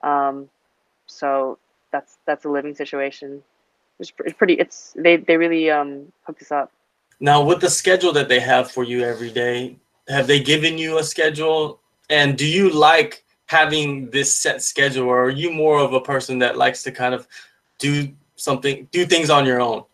Um, 0.02 0.50
so 1.06 1.58
that's 1.92 2.18
that's 2.26 2.44
a 2.44 2.48
living 2.48 2.74
situation. 2.74 3.44
It's, 4.00 4.10
pr- 4.10 4.24
it's 4.24 4.36
pretty. 4.36 4.54
It's 4.54 4.92
they 4.96 5.18
they 5.18 5.36
really 5.36 5.70
um 5.70 6.10
hooked 6.24 6.42
us 6.42 6.50
up. 6.50 6.72
Now, 7.20 7.44
with 7.44 7.60
the 7.60 7.70
schedule 7.70 8.12
that 8.14 8.28
they 8.28 8.40
have 8.40 8.72
for 8.72 8.82
you 8.82 9.04
every 9.04 9.30
day, 9.30 9.76
have 10.10 10.26
they 10.26 10.40
given 10.40 10.78
you 10.78 10.98
a 10.98 11.02
schedule? 11.02 11.80
And 12.10 12.36
do 12.36 12.46
you 12.46 12.70
like 12.70 13.24
having 13.46 14.10
this 14.10 14.34
set 14.34 14.62
schedule, 14.62 15.08
or 15.08 15.24
are 15.24 15.30
you 15.30 15.50
more 15.50 15.78
of 15.78 15.92
a 15.92 16.00
person 16.00 16.38
that 16.40 16.56
likes 16.56 16.82
to 16.84 16.92
kind 16.92 17.14
of 17.14 17.26
do 17.78 18.08
something, 18.36 18.88
do 18.90 19.06
things 19.06 19.30
on 19.30 19.46
your 19.46 19.60
own? 19.60 19.84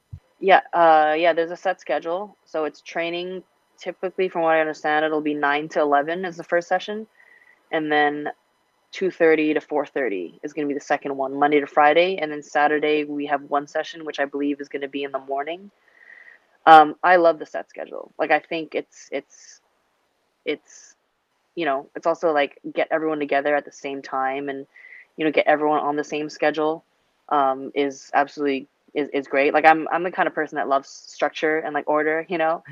Yeah, 0.40 0.61
uh, 0.72 1.14
yeah. 1.16 1.33
There's 1.33 1.50
a 1.50 1.57
set 1.57 1.81
schedule, 1.81 2.37
so 2.44 2.64
it's 2.64 2.81
training. 2.81 3.42
Typically, 3.79 4.29
from 4.29 4.42
what 4.42 4.55
I 4.55 4.61
understand, 4.61 5.05
it'll 5.05 5.20
be 5.20 5.35
nine 5.35 5.68
to 5.70 5.81
eleven 5.81 6.24
is 6.24 6.37
the 6.37 6.44
first 6.44 6.68
session, 6.68 7.07
and 7.70 7.92
then 7.92 8.29
two 8.92 9.11
thirty 9.11 9.52
to 9.52 9.61
four 9.61 9.85
thirty 9.85 10.38
is 10.42 10.52
going 10.52 10.66
to 10.66 10.72
be 10.72 10.79
the 10.79 10.85
second 10.85 11.16
one, 11.16 11.38
Monday 11.38 11.61
to 11.61 11.66
Friday, 11.66 12.16
and 12.16 12.31
then 12.33 12.42
Saturday 12.42 13.05
we 13.05 13.26
have 13.26 13.42
one 13.42 13.66
session, 13.66 14.05
which 14.05 14.20
I 14.20 14.24
believe 14.24 14.61
is 14.61 14.68
going 14.68 14.83
to 14.83 14.88
be 14.88 15.05
in 15.05 15.12
the 15.12 15.18
morning. 15.18 15.70
Um, 16.64 16.96
I 17.02 17.16
love 17.16 17.38
the 17.38 17.46
set 17.46 17.68
schedule. 17.68 18.12
Like, 18.18 18.31
I 18.31 18.40
think 18.40 18.74
it's 18.74 19.09
it's 19.12 19.61
it's 20.46 20.94
you 21.54 21.64
know 21.64 21.88
it's 21.94 22.06
also 22.06 22.32
like 22.32 22.59
get 22.72 22.88
everyone 22.90 23.18
together 23.18 23.54
at 23.56 23.64
the 23.64 23.72
same 23.72 24.02
time 24.02 24.48
and 24.48 24.66
you 25.16 25.24
know 25.24 25.30
get 25.30 25.46
everyone 25.46 25.80
on 25.80 25.96
the 25.96 26.04
same 26.04 26.28
schedule 26.28 26.85
um, 27.28 27.72
is 27.74 28.11
absolutely 28.14 28.68
is, 28.94 29.09
is 29.11 29.28
great. 29.28 29.52
Like 29.52 29.64
I'm 29.64 29.87
I'm 29.92 30.02
the 30.02 30.11
kind 30.11 30.26
of 30.26 30.35
person 30.35 30.56
that 30.56 30.68
loves 30.68 30.88
structure 30.88 31.59
and 31.59 31.74
like 31.74 31.88
order, 31.88 32.26
you 32.28 32.38
know. 32.38 32.64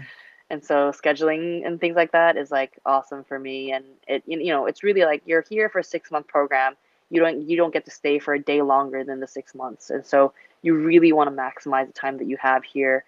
And 0.50 0.64
so 0.64 0.92
scheduling 0.92 1.66
and 1.66 1.80
things 1.80 1.96
like 1.96 2.12
that 2.12 2.36
is 2.36 2.50
like 2.50 2.78
awesome 2.84 3.24
for 3.24 3.38
me 3.38 3.72
and 3.72 3.84
it 4.06 4.22
you 4.26 4.52
know, 4.52 4.66
it's 4.66 4.82
really 4.82 5.04
like 5.04 5.22
you're 5.26 5.44
here 5.48 5.68
for 5.68 5.80
a 5.80 5.84
6 5.84 6.10
month 6.10 6.26
program. 6.26 6.74
You 7.10 7.20
don't 7.20 7.48
you 7.48 7.56
don't 7.56 7.72
get 7.72 7.84
to 7.84 7.90
stay 7.90 8.18
for 8.18 8.34
a 8.34 8.38
day 8.38 8.62
longer 8.62 9.04
than 9.04 9.20
the 9.20 9.26
6 9.26 9.54
months. 9.54 9.90
And 9.90 10.04
so 10.04 10.32
you 10.62 10.74
really 10.74 11.12
want 11.12 11.34
to 11.34 11.36
maximize 11.36 11.86
the 11.86 11.92
time 11.92 12.18
that 12.18 12.26
you 12.26 12.36
have 12.38 12.64
here. 12.64 13.04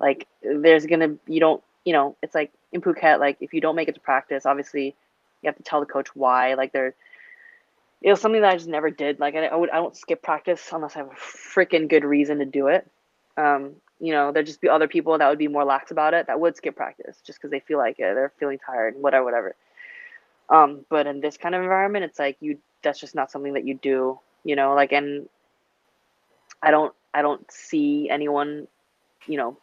Like 0.00 0.26
there's 0.42 0.86
to 0.86 1.18
you 1.26 1.40
don't, 1.40 1.62
you 1.88 1.94
know, 1.94 2.16
it's 2.22 2.34
like 2.34 2.52
in 2.70 2.82
Phuket 2.82 3.18
like 3.18 3.38
if 3.40 3.54
you 3.54 3.62
don't 3.62 3.74
make 3.74 3.88
it 3.88 3.94
to 3.94 4.00
practice, 4.00 4.44
obviously 4.44 4.94
you 5.40 5.46
have 5.46 5.56
to 5.56 5.62
tell 5.62 5.80
the 5.80 5.86
coach 5.86 6.14
why. 6.14 6.52
Like 6.52 6.74
there 6.74 6.94
it 8.02 8.10
was 8.10 8.20
something 8.20 8.42
that 8.42 8.50
I 8.50 8.56
just 8.56 8.68
never 8.68 8.90
did. 8.90 9.18
Like 9.18 9.34
I, 9.34 9.46
I 9.46 9.56
would 9.56 9.70
I 9.70 9.76
don't 9.76 9.96
skip 9.96 10.22
practice 10.22 10.68
unless 10.70 10.96
I 10.96 10.98
have 10.98 11.06
a 11.06 11.14
freaking 11.14 11.88
good 11.88 12.04
reason 12.04 12.40
to 12.40 12.44
do 12.44 12.66
it. 12.66 12.86
Um, 13.38 13.76
you 14.00 14.12
know, 14.12 14.32
there'd 14.32 14.44
just 14.44 14.60
be 14.60 14.68
other 14.68 14.86
people 14.86 15.16
that 15.16 15.30
would 15.30 15.38
be 15.38 15.48
more 15.48 15.64
lax 15.64 15.90
about 15.90 16.12
it 16.12 16.26
that 16.26 16.38
would 16.38 16.56
skip 16.58 16.76
practice 16.76 17.22
just 17.26 17.38
because 17.38 17.50
they 17.50 17.60
feel 17.60 17.78
like 17.78 17.98
it, 17.98 18.14
they're 18.14 18.34
feeling 18.38 18.58
tired, 18.58 18.94
whatever, 18.98 19.24
whatever. 19.24 19.56
Um, 20.50 20.84
but 20.90 21.06
in 21.06 21.22
this 21.22 21.38
kind 21.38 21.54
of 21.54 21.62
environment, 21.62 22.04
it's 22.04 22.18
like 22.18 22.36
you 22.40 22.58
that's 22.82 23.00
just 23.00 23.14
not 23.14 23.30
something 23.30 23.54
that 23.54 23.66
you 23.66 23.76
do. 23.76 24.20
You 24.44 24.56
know, 24.56 24.74
like 24.74 24.92
and 24.92 25.26
I 26.62 26.70
don't 26.70 26.94
I 27.14 27.22
don't 27.22 27.50
see 27.50 28.10
anyone, 28.10 28.68
you 29.26 29.38
know, 29.38 29.56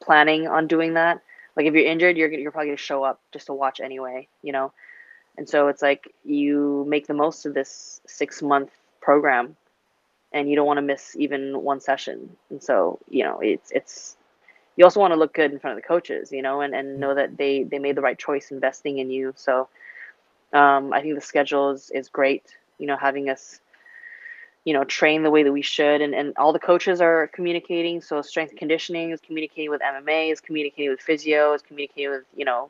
planning 0.00 0.46
on 0.48 0.66
doing 0.66 0.94
that. 0.94 1.22
Like 1.56 1.66
if 1.66 1.74
you're 1.74 1.86
injured, 1.86 2.16
you're 2.16 2.32
you're 2.32 2.50
probably 2.50 2.68
gonna 2.68 2.76
show 2.76 3.02
up 3.02 3.20
just 3.32 3.46
to 3.46 3.54
watch 3.54 3.80
anyway. 3.80 4.28
You 4.42 4.52
know. 4.52 4.72
And 5.38 5.48
so 5.48 5.68
it's 5.68 5.82
like 5.82 6.12
you 6.24 6.84
make 6.88 7.06
the 7.06 7.14
most 7.14 7.44
of 7.44 7.54
this 7.54 8.00
six 8.06 8.42
month 8.42 8.70
program 9.00 9.56
and 10.32 10.48
you 10.48 10.56
don't 10.56 10.66
want 10.66 10.78
to 10.78 10.82
miss 10.82 11.16
even 11.16 11.62
one 11.62 11.80
session. 11.80 12.36
And 12.50 12.62
so, 12.62 12.98
you 13.08 13.24
know, 13.24 13.40
it's 13.40 13.70
it's 13.70 14.16
you 14.76 14.84
also 14.84 15.00
want 15.00 15.12
to 15.12 15.18
look 15.18 15.32
good 15.32 15.52
in 15.52 15.58
front 15.58 15.76
of 15.76 15.82
the 15.82 15.88
coaches, 15.88 16.30
you 16.30 16.42
know, 16.42 16.60
and, 16.60 16.74
and 16.74 17.00
know 17.00 17.14
that 17.14 17.36
they, 17.36 17.62
they 17.64 17.78
made 17.78 17.96
the 17.96 18.02
right 18.02 18.18
choice 18.18 18.50
investing 18.50 18.98
in 18.98 19.10
you. 19.10 19.32
So 19.36 19.68
um, 20.52 20.92
I 20.92 21.00
think 21.00 21.14
the 21.14 21.22
schedule 21.22 21.70
is, 21.70 21.90
is 21.90 22.10
great, 22.10 22.44
you 22.78 22.86
know, 22.86 22.96
having 22.96 23.30
us, 23.30 23.60
you 24.66 24.74
know, 24.74 24.84
train 24.84 25.22
the 25.22 25.30
way 25.30 25.44
that 25.44 25.52
we 25.52 25.62
should. 25.62 26.02
And, 26.02 26.12
and 26.14 26.34
all 26.36 26.52
the 26.52 26.58
coaches 26.58 27.00
are 27.00 27.28
communicating. 27.28 28.02
So 28.02 28.20
strength 28.20 28.56
conditioning 28.56 29.12
is 29.12 29.20
communicating 29.20 29.70
with 29.70 29.80
MMA, 29.80 30.32
is 30.32 30.40
communicating 30.40 30.90
with 30.90 31.00
physio, 31.00 31.54
is 31.54 31.62
communicating 31.62 32.10
with, 32.10 32.24
you 32.36 32.44
know, 32.44 32.68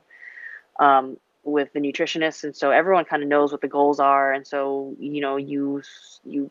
um, 0.78 1.16
with 1.46 1.72
the 1.72 1.80
nutritionists 1.80 2.42
and 2.42 2.54
so 2.54 2.70
everyone 2.72 3.04
kind 3.04 3.22
of 3.22 3.28
knows 3.28 3.52
what 3.52 3.60
the 3.60 3.68
goals 3.68 4.00
are 4.00 4.32
and 4.32 4.44
so 4.44 4.94
you 4.98 5.20
know 5.20 5.36
you 5.36 5.80
you 6.24 6.50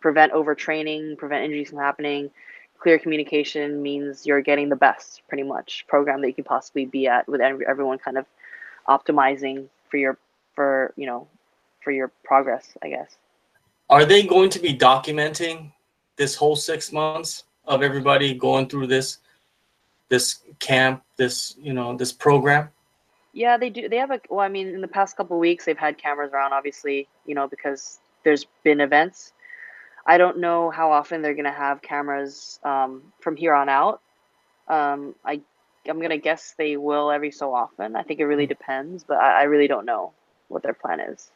prevent 0.00 0.32
overtraining 0.32 1.16
prevent 1.18 1.44
injuries 1.44 1.68
from 1.68 1.78
happening 1.78 2.30
clear 2.78 2.98
communication 2.98 3.82
means 3.82 4.24
you're 4.24 4.40
getting 4.40 4.70
the 4.70 4.76
best 4.76 5.20
pretty 5.28 5.42
much 5.42 5.84
program 5.88 6.22
that 6.22 6.28
you 6.28 6.34
can 6.34 6.44
possibly 6.44 6.86
be 6.86 7.06
at 7.06 7.28
with 7.28 7.42
everyone 7.42 7.98
kind 7.98 8.16
of 8.16 8.24
optimizing 8.88 9.66
for 9.90 9.98
your 9.98 10.16
for 10.54 10.94
you 10.96 11.06
know 11.06 11.28
for 11.84 11.90
your 11.90 12.10
progress 12.24 12.66
i 12.82 12.88
guess 12.88 13.14
Are 13.90 14.04
they 14.04 14.22
going 14.22 14.50
to 14.50 14.60
be 14.60 14.72
documenting 14.72 15.72
this 16.16 16.36
whole 16.36 16.54
six 16.54 16.92
months 16.92 17.42
of 17.64 17.82
everybody 17.82 18.34
going 18.34 18.68
through 18.68 18.86
this 18.86 19.18
this 20.08 20.40
camp, 20.60 21.02
this 21.16 21.56
you 21.60 21.72
know 21.72 21.96
this 21.96 22.12
program? 22.12 22.70
Yeah, 23.32 23.56
they 23.56 23.68
do. 23.68 23.88
They 23.88 23.96
have 23.96 24.12
a. 24.12 24.20
Well, 24.30 24.40
I 24.40 24.48
mean, 24.48 24.68
in 24.68 24.80
the 24.80 24.88
past 24.88 25.16
couple 25.16 25.36
of 25.36 25.40
weeks, 25.40 25.64
they've 25.64 25.76
had 25.76 25.98
cameras 25.98 26.32
around, 26.32 26.52
obviously, 26.52 27.08
you 27.26 27.34
know, 27.34 27.48
because 27.48 27.98
there's 28.22 28.46
been 28.62 28.80
events. 28.80 29.32
I 30.06 30.18
don't 30.18 30.38
know 30.38 30.70
how 30.70 30.92
often 30.92 31.20
they're 31.20 31.34
gonna 31.34 31.52
have 31.52 31.82
cameras 31.82 32.60
um, 32.62 33.02
from 33.20 33.36
here 33.36 33.54
on 33.54 33.68
out. 33.68 34.00
Um, 34.68 35.16
I 35.24 35.40
I'm 35.88 36.00
gonna 36.00 36.18
guess 36.18 36.54
they 36.56 36.76
will 36.76 37.10
every 37.10 37.32
so 37.32 37.52
often. 37.54 37.96
I 37.96 38.02
think 38.02 38.20
it 38.20 38.26
really 38.26 38.46
depends, 38.46 39.02
but 39.02 39.18
I, 39.18 39.40
I 39.40 39.42
really 39.44 39.66
don't 39.66 39.84
know 39.84 40.12
what 40.46 40.62
their 40.62 40.74
plan 40.74 41.00
is. 41.00 41.30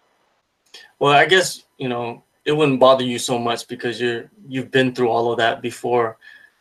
Well, 1.01 1.13
I 1.13 1.27
guess 1.27 1.65
you 1.79 1.89
know 1.89 2.23
it 2.45 2.53
wouldn't 2.53 2.81
bother 2.81 3.05
you 3.05 3.19
so 3.19 3.39
much 3.39 3.67
because 3.69 4.01
you're 4.01 4.31
you've 4.49 4.71
been 4.71 4.95
through 4.95 5.09
all 5.09 5.31
of 5.33 5.39
that 5.39 5.63
before, 5.63 6.19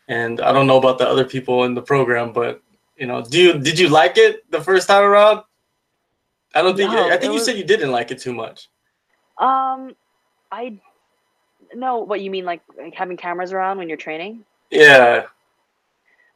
and 0.08 0.39
I 0.41 0.52
don't 0.52 0.67
know 0.67 0.78
about 0.78 0.98
the 0.98 1.08
other 1.08 1.26
people 1.26 1.65
in 1.65 1.74
the 1.74 1.82
program, 1.82 2.32
but 2.34 2.62
you 2.98 3.08
know, 3.08 3.22
do 3.22 3.39
you 3.41 3.60
did 3.60 3.78
you 3.80 3.89
like 3.89 4.17
it 4.17 4.50
the 4.52 4.62
first 4.62 4.88
time 4.88 5.04
around? 5.04 5.43
I 6.56 6.62
don't 6.62 6.78
think. 6.78 6.91
No, 6.91 7.08
I 7.08 7.12
think 7.17 7.24
you 7.26 7.32
was- 7.34 7.46
said 7.46 7.58
you 7.58 7.63
didn't 7.63 7.91
like 7.91 8.12
it 8.12 8.19
too 8.19 8.34
much. 8.34 8.69
Um, 9.38 9.96
I 10.52 10.78
no. 11.74 11.98
What 12.00 12.22
you 12.22 12.30
mean, 12.32 12.46
like, 12.46 12.62
like 12.78 12.93
having 12.93 13.17
cameras 13.17 13.52
around 13.52 13.78
when 13.80 13.89
you're 13.89 13.98
training? 13.98 14.46
Yeah. 14.69 15.26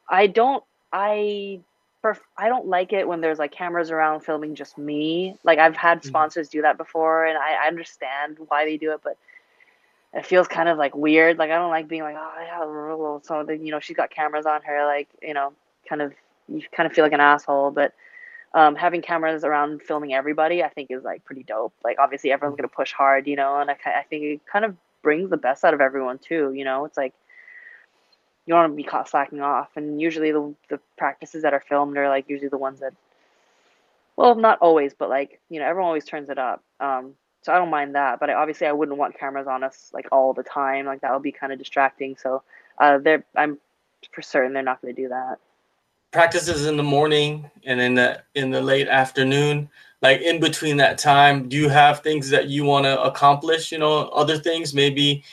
I 0.08 0.26
don't. 0.26 0.64
I 0.92 1.60
I 2.36 2.48
don't 2.48 2.66
like 2.66 2.92
it 2.92 3.06
when 3.06 3.20
there's 3.20 3.38
like 3.38 3.52
cameras 3.52 3.90
around 3.90 4.20
filming 4.20 4.54
just 4.54 4.78
me. 4.78 5.36
Like 5.44 5.58
I've 5.58 5.76
had 5.76 6.00
Mhm. 6.02 6.06
sponsors 6.06 6.48
do 6.48 6.62
that 6.62 6.76
before, 6.78 7.26
and 7.26 7.36
I, 7.38 7.64
I 7.64 7.66
understand 7.68 8.38
why 8.48 8.64
they 8.64 8.76
do 8.76 8.92
it, 8.92 9.00
but 9.04 9.16
it 10.14 10.26
feels 10.26 10.48
kind 10.48 10.68
of 10.68 10.78
like 10.78 10.96
weird. 10.96 11.38
Like 11.38 11.50
I 11.50 11.56
don't 11.56 11.70
like 11.70 11.88
being 11.88 12.02
like, 12.02 12.16
oh 12.18 12.32
yeah, 12.40 12.64
well, 12.64 13.22
so 13.24 13.44
then 13.44 13.64
you 13.64 13.72
know 13.72 13.80
she's 13.80 13.96
got 13.96 14.10
cameras 14.10 14.46
on 14.46 14.62
her. 14.62 14.84
Like 14.86 15.08
you 15.22 15.34
know, 15.34 15.52
kind 15.88 16.02
of 16.02 16.12
you 16.48 16.62
kind 16.72 16.86
of 16.86 16.92
feel 16.92 17.04
like 17.04 17.12
an 17.12 17.20
asshole. 17.20 17.70
But 17.70 17.94
um, 18.54 18.74
having 18.74 19.02
cameras 19.02 19.44
around 19.44 19.82
filming 19.82 20.14
everybody, 20.14 20.62
I 20.62 20.68
think 20.68 20.90
is 20.90 21.04
like 21.04 21.24
pretty 21.24 21.42
dope. 21.42 21.74
Like 21.84 21.98
obviously 21.98 22.32
everyone's 22.32 22.56
gonna 22.56 22.68
push 22.68 22.92
hard, 22.92 23.26
you 23.26 23.36
know, 23.36 23.60
and 23.60 23.70
I 23.70 23.76
I 23.84 24.04
think 24.08 24.24
it 24.24 24.40
kind 24.50 24.64
of 24.64 24.76
brings 25.02 25.30
the 25.30 25.36
best 25.36 25.64
out 25.64 25.74
of 25.74 25.80
everyone 25.80 26.18
too. 26.18 26.52
You 26.54 26.64
know, 26.64 26.84
it's 26.86 26.96
like 26.96 27.14
you 28.46 28.54
don't 28.54 28.62
want 28.62 28.72
to 28.72 28.76
be 28.76 28.82
caught 28.82 29.08
slacking 29.10 29.42
off. 29.42 29.68
And 29.76 30.00
usually 30.00 30.32
the 30.32 30.54
the 30.70 30.80
practices 30.96 31.42
that 31.42 31.52
are 31.52 31.62
filmed 31.68 31.98
are 31.98 32.08
like 32.08 32.30
usually 32.30 32.48
the 32.48 32.56
ones 32.56 32.80
that, 32.80 32.94
well, 34.16 34.34
not 34.34 34.58
always, 34.60 34.94
but 34.94 35.10
like 35.10 35.38
you 35.50 35.60
know 35.60 35.66
everyone 35.66 35.88
always 35.88 36.06
turns 36.06 36.30
it 36.30 36.38
up. 36.38 36.62
Um, 36.80 37.12
so 37.48 37.54
I 37.54 37.56
don't 37.56 37.70
mind 37.70 37.94
that. 37.94 38.20
But 38.20 38.28
I, 38.28 38.34
obviously 38.34 38.66
I 38.66 38.72
wouldn't 38.72 38.98
want 38.98 39.18
cameras 39.18 39.46
on 39.46 39.64
us 39.64 39.90
like 39.94 40.06
all 40.12 40.34
the 40.34 40.42
time. 40.42 40.84
Like 40.84 41.00
that 41.00 41.14
would 41.14 41.22
be 41.22 41.32
kind 41.32 41.50
of 41.50 41.58
distracting. 41.58 42.14
So 42.14 42.42
uh, 42.76 42.98
they're 42.98 43.24
I'm 43.34 43.56
for 44.12 44.20
certain 44.20 44.52
they're 44.52 44.62
not 44.62 44.82
going 44.82 44.94
to 44.94 45.02
do 45.02 45.08
that. 45.08 45.38
Practices 46.10 46.66
in 46.66 46.76
the 46.76 46.82
morning 46.82 47.50
and 47.64 47.80
in 47.80 47.94
the 47.94 48.22
in 48.34 48.50
the 48.50 48.60
late 48.60 48.86
afternoon. 48.86 49.70
Like 50.02 50.20
in 50.20 50.40
between 50.40 50.76
that 50.76 50.98
time, 50.98 51.48
do 51.48 51.56
you 51.56 51.70
have 51.70 52.00
things 52.00 52.28
that 52.28 52.48
you 52.48 52.64
want 52.64 52.84
to 52.84 53.00
accomplish? 53.00 53.72
You 53.72 53.78
know, 53.78 54.08
other 54.08 54.36
things 54.36 54.74
maybe. 54.74 55.24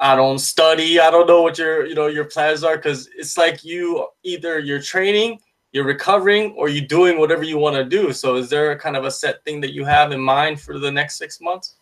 I 0.00 0.14
don't 0.14 0.38
study. 0.38 1.00
I 1.00 1.10
don't 1.10 1.26
know 1.26 1.40
what 1.40 1.56
your 1.56 1.86
you 1.86 1.94
know 1.94 2.06
your 2.06 2.26
plans 2.26 2.62
are 2.64 2.76
because 2.76 3.08
it's 3.16 3.38
like 3.38 3.64
you 3.64 4.06
either 4.24 4.58
you're 4.58 4.82
training, 4.82 5.40
you're 5.78 5.86
recovering, 5.86 6.54
or 6.56 6.68
you're 6.68 6.88
doing 6.88 7.20
whatever 7.20 7.44
you 7.44 7.56
want 7.56 7.76
to 7.76 7.84
do. 7.84 8.12
So 8.12 8.34
is 8.34 8.50
there 8.50 8.72
a 8.72 8.76
kind 8.76 8.96
of 8.96 9.04
a 9.04 9.12
set 9.12 9.44
thing 9.44 9.60
that 9.60 9.72
you 9.72 9.84
have 9.84 10.10
in 10.10 10.20
mind 10.20 10.60
for 10.60 10.76
the 10.76 10.90
next 10.90 11.18
six 11.18 11.40
months? 11.40 11.76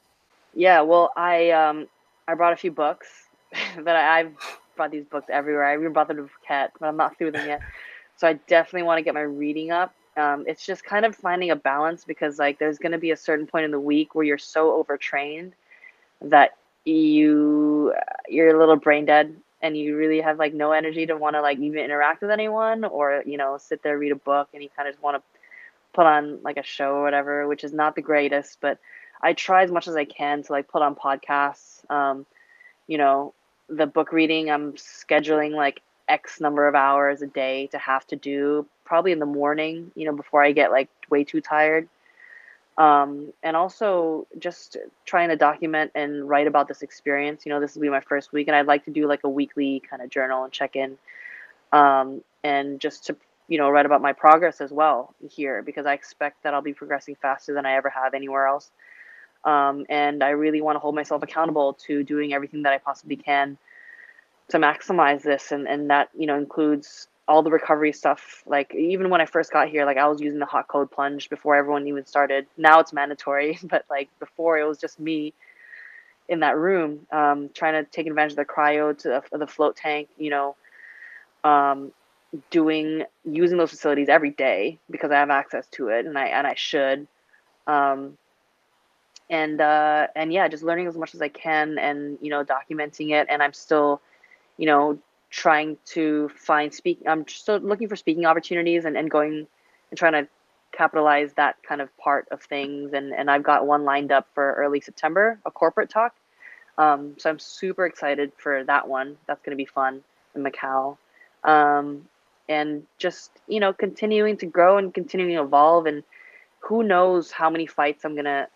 Yeah, 0.54 0.82
well, 0.82 1.14
I 1.16 1.50
um 1.52 1.88
I 2.28 2.34
brought 2.34 2.52
a 2.52 2.56
few 2.56 2.70
books 2.70 3.08
that 3.52 3.96
I, 3.96 4.20
I've 4.20 4.34
brought 4.76 4.90
these 4.90 5.06
books 5.06 5.28
everywhere. 5.32 5.64
I 5.64 5.78
even 5.78 5.94
brought 5.94 6.08
them 6.08 6.18
to 6.18 6.24
Phuket, 6.24 6.72
but 6.78 6.86
I'm 6.86 6.98
not 6.98 7.16
through 7.16 7.30
them 7.30 7.48
yet. 7.48 7.62
So 8.18 8.28
I 8.28 8.34
definitely 8.34 8.82
want 8.82 8.98
to 8.98 9.02
get 9.02 9.14
my 9.14 9.22
reading 9.22 9.70
up. 9.70 9.94
Um, 10.18 10.44
it's 10.46 10.66
just 10.66 10.84
kind 10.84 11.06
of 11.06 11.16
finding 11.16 11.50
a 11.50 11.56
balance 11.56 12.04
because 12.04 12.38
like 12.38 12.58
there's 12.58 12.76
going 12.76 12.92
to 12.92 12.98
be 12.98 13.12
a 13.12 13.16
certain 13.16 13.46
point 13.46 13.64
in 13.64 13.70
the 13.70 13.80
week 13.80 14.14
where 14.14 14.26
you're 14.26 14.36
so 14.36 14.74
overtrained 14.74 15.54
that 16.20 16.58
you 16.84 17.94
you're 18.28 18.54
a 18.54 18.58
little 18.58 18.76
brain 18.76 19.06
dead 19.06 19.34
and 19.62 19.76
you 19.76 19.96
really 19.96 20.20
have 20.20 20.38
like 20.38 20.54
no 20.54 20.72
energy 20.72 21.06
to 21.06 21.16
want 21.16 21.34
to 21.34 21.40
like 21.40 21.58
even 21.58 21.78
interact 21.78 22.22
with 22.22 22.30
anyone 22.30 22.84
or 22.84 23.22
you 23.26 23.38
know 23.38 23.58
sit 23.58 23.82
there 23.82 23.98
read 23.98 24.12
a 24.12 24.16
book 24.16 24.48
and 24.52 24.62
you 24.62 24.68
kind 24.76 24.88
of 24.88 24.94
just 24.94 25.02
want 25.02 25.16
to 25.16 25.22
put 25.96 26.06
on 26.06 26.38
like 26.42 26.58
a 26.58 26.62
show 26.62 26.96
or 26.96 27.02
whatever, 27.02 27.48
which 27.48 27.64
is 27.64 27.72
not 27.72 27.96
the 27.96 28.02
greatest, 28.02 28.58
but 28.60 28.78
I 29.22 29.32
try 29.32 29.64
as 29.64 29.72
much 29.72 29.88
as 29.88 29.96
I 29.96 30.04
can 30.04 30.42
to 30.44 30.52
like 30.52 30.68
put 30.68 30.82
on 30.82 30.94
podcasts. 30.94 31.90
Um, 31.90 32.26
you 32.86 32.98
know, 32.98 33.32
the 33.68 33.86
book 33.86 34.12
reading, 34.12 34.50
I'm 34.50 34.74
scheduling 34.74 35.52
like 35.52 35.80
X 36.06 36.40
number 36.40 36.68
of 36.68 36.74
hours 36.74 37.22
a 37.22 37.26
day 37.26 37.68
to 37.68 37.78
have 37.78 38.06
to 38.08 38.16
do, 38.16 38.66
probably 38.84 39.10
in 39.10 39.18
the 39.18 39.26
morning, 39.26 39.90
you 39.96 40.04
know, 40.04 40.14
before 40.14 40.44
I 40.44 40.52
get 40.52 40.70
like 40.70 40.90
way 41.10 41.24
too 41.24 41.40
tired. 41.40 41.88
Um, 42.78 43.32
and 43.42 43.56
also 43.56 44.26
just 44.38 44.76
trying 45.06 45.30
to 45.30 45.36
document 45.36 45.92
and 45.94 46.28
write 46.28 46.46
about 46.46 46.68
this 46.68 46.82
experience. 46.82 47.46
You 47.46 47.50
know, 47.50 47.60
this 47.60 47.74
will 47.74 47.82
be 47.82 47.88
my 47.88 48.00
first 48.00 48.32
week, 48.32 48.48
and 48.48 48.56
I'd 48.56 48.66
like 48.66 48.84
to 48.84 48.90
do 48.90 49.06
like 49.08 49.24
a 49.24 49.28
weekly 49.28 49.82
kind 49.88 50.02
of 50.02 50.10
journal 50.10 50.44
and 50.44 50.52
check 50.52 50.76
in, 50.76 50.98
um, 51.72 52.22
and 52.44 52.78
just 52.78 53.06
to 53.06 53.16
you 53.48 53.56
know 53.56 53.70
write 53.70 53.86
about 53.86 54.02
my 54.02 54.12
progress 54.12 54.60
as 54.60 54.72
well 54.72 55.14
here 55.30 55.62
because 55.62 55.86
I 55.86 55.94
expect 55.94 56.42
that 56.42 56.52
I'll 56.52 56.62
be 56.62 56.74
progressing 56.74 57.14
faster 57.14 57.54
than 57.54 57.64
I 57.64 57.76
ever 57.76 57.88
have 57.88 58.12
anywhere 58.12 58.46
else. 58.46 58.70
Um, 59.44 59.86
and 59.88 60.22
I 60.22 60.30
really 60.30 60.60
want 60.60 60.76
to 60.76 60.80
hold 60.80 60.94
myself 60.94 61.22
accountable 61.22 61.74
to 61.86 62.02
doing 62.02 62.34
everything 62.34 62.64
that 62.64 62.72
I 62.72 62.78
possibly 62.78 63.16
can 63.16 63.56
to 64.48 64.58
maximize 64.58 65.22
this, 65.22 65.50
and 65.50 65.66
and 65.66 65.88
that 65.90 66.10
you 66.14 66.26
know 66.26 66.36
includes 66.36 67.08
all 67.28 67.42
the 67.42 67.50
recovery 67.50 67.92
stuff. 67.92 68.42
Like 68.46 68.74
even 68.74 69.10
when 69.10 69.20
I 69.20 69.26
first 69.26 69.52
got 69.52 69.68
here, 69.68 69.84
like 69.84 69.96
I 69.96 70.06
was 70.06 70.20
using 70.20 70.38
the 70.38 70.46
hot 70.46 70.68
code 70.68 70.90
plunge 70.90 71.28
before 71.28 71.56
everyone 71.56 71.86
even 71.88 72.06
started. 72.06 72.46
Now 72.56 72.80
it's 72.80 72.92
mandatory, 72.92 73.58
but 73.64 73.84
like 73.90 74.08
before 74.18 74.58
it 74.58 74.64
was 74.64 74.78
just 74.78 75.00
me 75.00 75.34
in 76.28 76.40
that 76.40 76.56
room 76.56 77.06
um, 77.12 77.50
trying 77.54 77.84
to 77.84 77.90
take 77.90 78.06
advantage 78.06 78.32
of 78.32 78.36
the 78.36 78.44
cryo 78.44 78.96
to 78.98 79.22
the, 79.30 79.38
the 79.38 79.46
float 79.46 79.76
tank. 79.76 80.08
You 80.18 80.30
know, 80.30 80.56
um, 81.44 81.92
doing 82.50 83.04
using 83.24 83.58
those 83.58 83.70
facilities 83.70 84.08
every 84.08 84.30
day 84.30 84.78
because 84.90 85.10
I 85.10 85.16
have 85.16 85.30
access 85.30 85.66
to 85.72 85.88
it 85.88 86.06
and 86.06 86.18
I 86.18 86.26
and 86.26 86.46
I 86.46 86.54
should. 86.54 87.06
Um, 87.66 88.16
and 89.28 89.60
uh, 89.60 90.06
and 90.14 90.32
yeah, 90.32 90.46
just 90.48 90.62
learning 90.62 90.86
as 90.86 90.96
much 90.96 91.14
as 91.14 91.20
I 91.22 91.28
can 91.28 91.78
and 91.78 92.18
you 92.20 92.30
know 92.30 92.44
documenting 92.44 93.10
it. 93.10 93.26
And 93.28 93.42
I'm 93.42 93.52
still, 93.52 94.00
you 94.56 94.66
know, 94.66 94.98
trying 95.36 95.76
to 95.84 96.30
find 96.30 96.72
speak. 96.72 97.00
I'm 97.06 97.28
still 97.28 97.58
looking 97.58 97.88
for 97.88 97.96
speaking 97.96 98.24
opportunities 98.24 98.86
and, 98.86 98.96
and 98.96 99.10
going 99.10 99.46
and 99.90 99.98
trying 99.98 100.12
to 100.12 100.28
capitalize 100.72 101.32
that 101.34 101.56
kind 101.62 101.80
of 101.82 101.94
part 101.98 102.26
of 102.30 102.42
things. 102.42 102.94
And 102.94 103.12
and 103.12 103.30
I've 103.30 103.42
got 103.42 103.66
one 103.66 103.84
lined 103.84 104.12
up 104.12 104.26
for 104.34 104.54
early 104.54 104.80
September, 104.80 105.38
a 105.44 105.50
corporate 105.50 105.90
talk. 105.90 106.14
Um, 106.78 107.14
so 107.18 107.30
I'm 107.30 107.38
super 107.38 107.86
excited 107.86 108.32
for 108.38 108.64
that 108.64 108.88
one. 108.88 109.18
That's 109.26 109.40
going 109.42 109.56
to 109.56 109.62
be 109.62 109.66
fun 109.66 110.02
in 110.34 110.42
Macau. 110.42 110.96
Um, 111.44 112.08
and 112.48 112.84
just 112.98 113.30
you 113.48 113.60
know 113.60 113.72
continuing 113.72 114.36
to 114.38 114.46
grow 114.46 114.78
and 114.78 114.94
continuing 114.94 115.34
to 115.34 115.42
evolve 115.42 115.86
and 115.86 116.02
who 116.60 116.82
knows 116.82 117.30
how 117.30 117.50
many 117.50 117.66
fights 117.66 118.04
i'm 118.04 118.14
gonna 118.14 118.46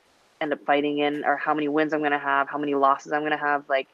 end 0.40 0.52
up 0.52 0.64
fighting 0.64 0.98
in 0.98 1.24
or 1.24 1.36
how 1.36 1.54
many 1.54 1.68
wins 1.68 1.92
i'm 1.92 2.02
gonna 2.02 2.18
have 2.18 2.48
how 2.48 2.58
many 2.58 2.74
losses 2.74 3.12
i'm 3.12 3.22
gonna 3.22 3.36
have 3.36 3.68
like 3.68 3.88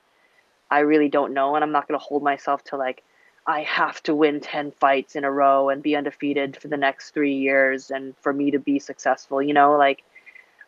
i 0.70 0.80
really 0.80 1.08
don't 1.08 1.32
know 1.32 1.54
and 1.54 1.64
i'm 1.64 1.72
not 1.72 1.86
gonna 1.88 1.98
hold 1.98 2.22
myself 2.22 2.62
to 2.64 2.76
like 2.76 3.02
i 3.46 3.62
have 3.62 4.02
to 4.02 4.14
win 4.14 4.40
10 4.40 4.72
fights 4.72 5.16
in 5.16 5.24
a 5.24 5.30
row 5.30 5.68
and 5.68 5.82
be 5.82 5.96
undefeated 5.96 6.56
for 6.56 6.68
the 6.68 6.76
next 6.76 7.10
three 7.10 7.34
years 7.34 7.90
and 7.90 8.14
for 8.18 8.32
me 8.32 8.50
to 8.50 8.58
be 8.58 8.78
successful 8.78 9.42
you 9.42 9.54
know? 9.54 9.76
Like 9.76 10.02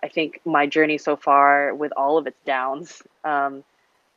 i 0.03 0.09
think 0.09 0.41
my 0.45 0.67
journey 0.67 0.99
so 0.99 1.17
far 1.17 1.75
with 1.75 1.93
all 1.97 2.19
of 2.19 2.27
its 2.27 2.39
downs 2.45 3.03
um, 3.25 3.65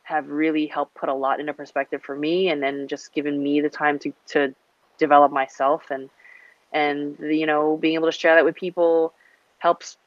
have 0.04 0.28
really 0.30 0.68
helped 0.68 0.94
put 0.94 1.10
a 1.10 1.14
lot 1.14 1.40
into 1.40 1.54
perspective 1.54 2.02
for 2.04 2.16
me 2.16 2.50
and 2.50 2.62
then 2.62 2.88
just 2.88 3.14
given 3.14 3.42
me 3.42 3.62
the 3.62 3.70
time 3.70 3.98
to, 4.00 4.14
to 4.28 4.54
develop 4.98 5.32
myself 5.32 5.90
and 5.90 6.10
and 6.74 7.18
you 7.20 7.46
know 7.46 7.78
being 7.78 7.96
able 7.96 8.08
to 8.08 8.12
share 8.12 8.36
that 8.36 8.46
with 8.46 8.56
people 8.56 9.14
helps 9.60 9.98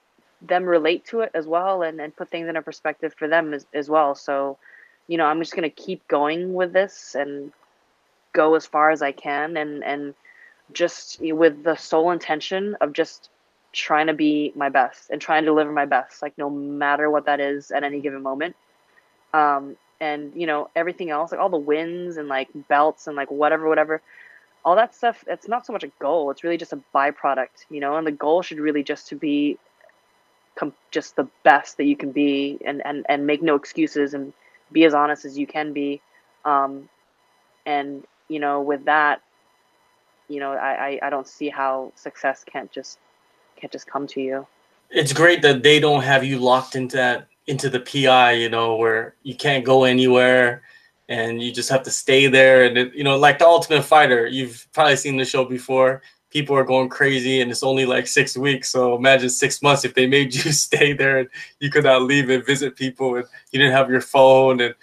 them 0.43 0.65
relate 0.65 1.05
to 1.07 1.21
it 1.21 1.31
as 1.35 1.47
well 1.47 1.83
and, 1.83 2.01
and 2.01 2.15
put 2.17 2.31
things 2.31 2.49
in 2.49 2.57
a 2.57 2.63
perspective 2.63 3.15
for 3.17 3.29
them 3.29 3.55
as, 3.55 3.67
as 3.73 3.89
well. 3.89 4.15
So 4.15 4.59
you 5.09 5.19
know 5.19 5.25
i'm 5.27 5.41
just 5.41 5.55
going 5.55 5.69
to 5.69 5.83
keep 5.83 6.07
going 6.09 6.55
with 6.55 6.73
this 6.73 7.15
and 7.15 7.53
go 8.33 8.55
as 8.55 8.67
far 8.67 8.91
as 8.91 9.03
i 9.03 9.13
can 9.13 9.57
and 9.57 9.85
and 9.85 10.15
just 10.73 11.21
with 11.21 11.63
the 11.63 11.77
sole 11.77 12.11
intention 12.11 12.77
of 12.81 12.93
just 12.93 13.29
trying 13.73 14.07
to 14.07 14.15
be 14.15 14.53
my 14.55 14.69
best 14.69 15.11
and 15.11 15.21
trying 15.21 15.43
to 15.43 15.47
deliver 15.47 15.73
my 15.73 15.85
best 15.85 16.23
like 16.23 16.37
no 16.39 16.49
matter 16.49 17.11
what 17.11 17.27
that 17.27 17.41
is 17.41 17.71
at 17.71 17.83
any 17.83 18.01
given 18.01 18.23
moment. 18.23 18.57
Um 19.35 19.77
and 20.01 20.33
you 20.35 20.47
know 20.47 20.71
everything 20.75 21.11
else 21.11 21.33
like 21.33 21.41
all 21.41 21.49
the 21.49 21.57
wins 21.57 22.17
and 22.17 22.29
like 22.29 22.49
belts 22.69 23.07
and 23.07 23.17
like 23.17 23.31
whatever 23.31 23.69
whatever 23.69 24.01
all 24.65 24.77
that 24.77 24.95
stuff 24.95 25.25
it's 25.29 25.49
not 25.49 25.65
so 25.67 25.73
much 25.73 25.85
a 25.85 25.91
goal 26.01 26.31
it's 26.31 26.43
really 26.43 26.57
just 26.57 26.73
a 26.73 26.81
byproduct 26.95 27.65
you 27.71 27.81
know 27.81 27.97
and 27.97 28.07
the 28.07 28.13
goal 28.13 28.43
should 28.43 28.59
really 28.59 28.83
just 28.83 29.09
to 29.09 29.15
be 29.15 29.57
com- 30.57 30.75
just 30.91 31.15
the 31.17 31.29
best 31.45 31.77
that 31.77 31.85
you 31.85 31.97
can 31.97 32.11
be 32.11 32.59
and, 32.65 32.85
and 32.85 33.07
and 33.09 33.27
make 33.27 33.43
no 33.43 33.55
excuses 33.55 34.15
and 34.15 34.33
be 34.73 34.85
as 34.85 34.95
honest 34.95 35.25
as 35.25 35.39
you 35.39 35.47
can 35.47 35.73
be 35.73 36.01
um 36.45 36.89
and 37.67 38.05
you 38.29 38.41
know 38.41 38.61
with 38.61 38.85
that 38.85 39.23
you 40.29 40.41
know 40.41 40.53
I, 40.53 40.89
I 40.89 40.99
i 41.03 41.11
don't 41.11 41.29
see 41.29 41.49
how 41.49 41.93
success 41.97 42.45
can't 42.45 42.71
just 42.73 42.99
can't 43.57 43.73
just 43.73 43.87
come 43.87 44.07
to 44.09 44.21
you 44.21 44.47
It's 44.91 45.13
great 45.13 45.43
that 45.43 45.63
they 45.63 45.81
don't 45.81 46.03
have 46.03 46.25
you 46.25 46.39
locked 46.39 46.77
into 46.77 46.97
that 46.97 47.29
into 47.47 47.69
the 47.69 47.81
PI, 47.81 48.33
you 48.33 48.49
know, 48.49 48.77
where 48.77 49.17
you 49.23 49.35
can't 49.35 49.65
go 49.65 49.85
anywhere. 49.85 50.63
and 51.09 51.43
you 51.43 51.53
just 51.53 51.69
have 51.69 51.83
to 51.83 51.91
stay 51.91 52.29
there. 52.29 52.65
And 52.65 52.79
it, 52.79 52.95
you 52.95 53.05
know, 53.05 53.19
like 53.19 53.39
the 53.39 53.47
Ultimate 53.47 53.83
Fighter, 53.85 54.27
you've 54.27 54.67
probably 54.73 54.97
seen 54.97 55.19
the 55.19 55.25
show 55.25 55.45
before. 55.45 56.01
People 56.35 56.57
are 56.57 56.65
going 56.65 56.91
crazy, 56.91 57.41
and 57.41 57.51
it's 57.51 57.63
only 57.63 57.87
like 57.87 58.07
six 58.07 58.37
weeks. 58.37 58.69
So 58.69 58.95
imagine 58.95 59.31
six 59.31 59.63
months 59.63 59.87
if 59.87 59.95
they 59.95 60.07
made 60.07 60.35
you 60.45 60.53
stay 60.53 60.93
there 60.93 61.19
and 61.19 61.29
you 61.61 61.71
could 61.71 61.85
not 61.85 62.03
leave 62.03 62.29
and 62.29 62.45
visit 62.45 62.77
people, 62.77 63.17
and 63.17 63.25
you 63.53 63.59
didn't 63.59 63.73
have 63.73 63.89
your 63.89 64.03
phone, 64.03 64.61
and 64.61 64.75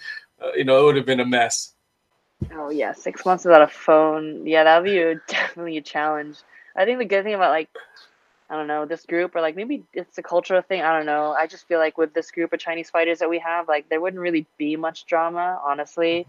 uh, 0.42 0.52
you 0.56 0.64
know 0.64 0.80
it 0.80 0.84
would 0.86 0.96
have 0.96 1.06
been 1.06 1.20
a 1.20 1.26
mess. 1.26 1.74
Oh 2.54 2.70
yeah, 2.70 2.92
six 2.92 3.24
months 3.24 3.44
without 3.44 3.62
a 3.62 3.68
phone. 3.68 4.46
Yeah, 4.46 4.64
that 4.64 4.82
would 4.82 4.90
be 4.90 4.98
a, 4.98 5.14
definitely 5.28 5.76
a 5.76 5.82
challenge. 5.82 6.38
I 6.74 6.84
think 6.84 6.98
the 6.98 7.04
good 7.04 7.22
thing 7.22 7.34
about 7.34 7.50
like 7.50 7.68
I 8.52 8.56
don't 8.56 8.66
know, 8.66 8.84
this 8.84 9.06
group 9.06 9.34
or 9.34 9.40
like 9.40 9.56
maybe 9.56 9.84
it's 9.94 10.18
a 10.18 10.22
cultural 10.22 10.60
thing. 10.60 10.82
I 10.82 10.94
don't 10.94 11.06
know. 11.06 11.32
I 11.32 11.46
just 11.46 11.66
feel 11.68 11.78
like 11.78 11.96
with 11.96 12.12
this 12.12 12.30
group 12.30 12.52
of 12.52 12.60
Chinese 12.60 12.90
fighters 12.90 13.20
that 13.20 13.30
we 13.30 13.38
have, 13.38 13.68
like 13.68 13.88
there 13.88 14.00
wouldn't 14.00 14.20
really 14.20 14.46
be 14.58 14.76
much 14.76 15.06
drama, 15.06 15.58
honestly. 15.64 16.26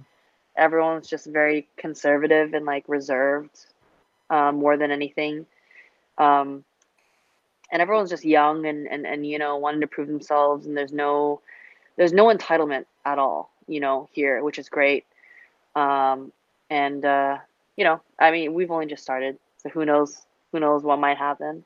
Everyone's 0.56 1.10
just 1.10 1.26
very 1.26 1.68
conservative 1.78 2.54
and 2.54 2.66
like 2.66 2.86
reserved 2.88 3.66
um, 4.34 4.56
more 4.56 4.78
than 4.78 4.92
anything. 4.92 5.46
Um, 6.18 6.64
and 7.72 7.82
everyone's 7.82 8.10
just 8.10 8.26
young 8.26 8.66
and, 8.66 8.88
and, 8.88 9.06
and, 9.06 9.26
you 9.26 9.38
know, 9.38 9.58
wanting 9.58 9.82
to 9.82 9.88
prove 9.88 10.08
themselves. 10.08 10.66
And 10.66 10.76
there's 10.76 10.92
no, 10.92 11.42
there's 11.98 12.14
no 12.14 12.26
entitlement 12.26 12.86
at 13.06 13.20
all, 13.20 13.52
you 13.68 13.80
know, 13.80 14.10
here, 14.12 14.44
which 14.44 14.58
is 14.58 14.70
great. 14.70 15.06
Um, 15.76 16.32
and, 16.70 17.06
uh, 17.06 17.38
you 17.78 17.84
know, 17.84 18.02
I 18.20 18.32
mean, 18.32 18.54
we've 18.54 18.72
only 18.72 18.88
just 18.88 19.04
started, 19.04 19.38
so 19.58 19.70
who 19.70 19.86
knows, 19.86 20.22
who 20.52 20.60
knows 20.60 20.84
what 20.84 21.00
might 21.00 21.18
happen. 21.18 21.64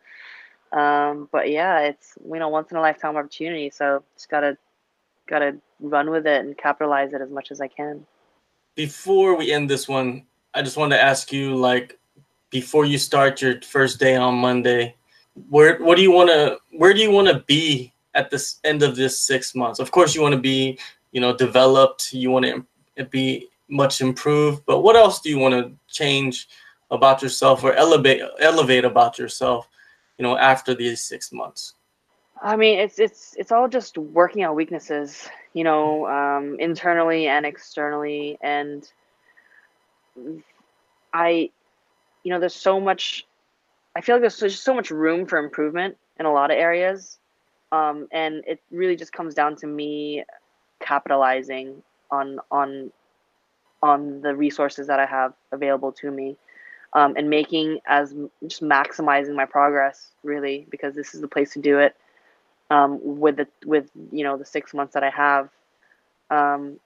Um, 0.72 1.30
but 1.32 1.50
yeah, 1.50 1.80
it's 1.80 2.18
you 2.26 2.40
know 2.40 2.50
once 2.50 2.72
in 2.72 2.78
a 2.78 2.82
lifetime 2.82 3.16
opportunity, 3.16 3.70
so 3.70 4.04
just 4.16 4.30
gotta 4.30 4.58
gotta 5.26 5.56
run 5.80 6.10
with 6.10 6.28
it 6.28 6.42
and 6.42 6.58
capitalize 6.58 7.14
it 7.14 7.22
as 7.22 7.30
much 7.30 7.52
as 7.52 7.62
I 7.62 7.70
can. 7.70 8.06
Before 8.76 9.38
we 9.38 9.52
end 9.52 9.70
this 9.70 9.88
one, 9.88 10.26
I 10.54 10.62
just 10.62 10.76
wanted 10.76 10.98
to 10.98 11.02
ask 11.02 11.32
you 11.32 11.56
like 11.56 11.98
before 12.50 12.86
you 12.86 12.98
start 12.98 13.42
your 13.42 13.62
first 13.62 14.00
day 14.00 14.16
on 14.16 14.36
Monday, 14.36 14.96
where 15.50 15.78
what 15.80 15.98
do 15.98 16.04
you 16.04 16.12
want 16.12 16.30
to 16.30 16.58
where 16.72 16.94
do 16.94 17.02
you 17.02 17.12
want 17.12 17.28
to 17.28 17.44
be 17.48 17.94
at 18.14 18.30
this 18.30 18.60
end 18.64 18.84
of 18.84 18.96
this 18.96 19.20
six 19.20 19.54
months? 19.54 19.80
Of 19.80 19.92
course, 19.92 20.16
you 20.16 20.22
want 20.22 20.34
to 20.34 20.42
be 20.42 20.80
you 21.12 21.22
know 21.22 21.36
developed. 21.36 22.14
You 22.14 22.32
want 22.32 22.46
to 22.46 23.06
be 23.06 23.48
much 23.70 24.02
improved, 24.02 24.64
but 24.66 24.82
what 24.82 24.96
else 24.96 25.22
do 25.22 25.30
you 25.30 25.38
want 25.38 25.54
to 25.54 25.72
change 25.94 26.48
about 26.90 27.22
yourself 27.22 27.64
or 27.64 27.74
elevate 27.74 28.22
elevate 28.40 28.86
about 28.86 29.20
yourself? 29.20 29.68
you 30.18 30.24
know, 30.24 30.38
after 30.38 30.74
these 30.74 31.02
six 31.02 31.32
months? 31.32 31.74
I 32.42 32.56
mean, 32.56 32.80
it's 32.80 33.00
it's 33.00 33.36
it's 33.38 33.52
all 33.52 33.68
just 33.68 33.98
working 33.98 34.46
on 34.46 34.56
weaknesses, 34.56 35.28
you 35.54 35.64
know, 35.64 36.08
um, 36.08 36.60
internally 36.60 37.28
and 37.28 37.46
externally, 37.46 38.38
and 38.42 38.90
I, 41.14 41.50
you 42.24 42.32
know, 42.32 42.40
there's 42.40 42.56
so 42.56 42.80
much. 42.80 43.26
I 43.96 44.02
feel 44.02 44.16
like 44.16 44.22
there's 44.22 44.40
just 44.40 44.64
so 44.64 44.76
much 44.76 44.92
room 44.92 45.26
for 45.26 45.40
improvement 45.40 45.98
in 46.20 46.26
a 46.26 46.32
lot 46.32 46.52
of 46.52 46.58
areas, 46.58 47.18
um, 47.72 48.08
and 48.12 48.44
it 48.46 48.62
really 48.72 48.96
just 48.96 49.14
comes 49.14 49.34
down 49.34 49.56
to 49.58 49.68
me 49.68 50.24
capitalizing 50.80 51.82
on 52.12 52.40
on 52.52 52.92
on 53.82 54.22
the 54.22 54.36
resources 54.36 54.88
that 54.88 55.00
I 55.00 55.06
have 55.06 55.34
available 55.52 55.92
to 55.94 56.12
me 56.12 56.36
um, 56.94 57.14
and 57.16 57.30
making 57.30 57.80
as 57.86 58.14
just 58.48 58.64
maximizing 58.64 59.36
my 59.36 59.46
progress 59.46 60.12
really 60.24 60.66
because 60.70 60.96
this 60.96 61.14
is 61.14 61.22
the 61.22 61.28
place 61.28 61.54
to 61.54 61.60
do 61.60 61.80
it 61.80 61.96
um, 62.70 63.00
with 63.02 63.38
the 63.38 63.48
with 63.66 63.90
you 64.12 64.24
know 64.24 64.38
the 64.38 64.46
six 64.46 64.74
months 64.74 64.94
that 64.94 65.04
I 65.04 65.10
have, 65.10 65.50
um, 66.30 66.80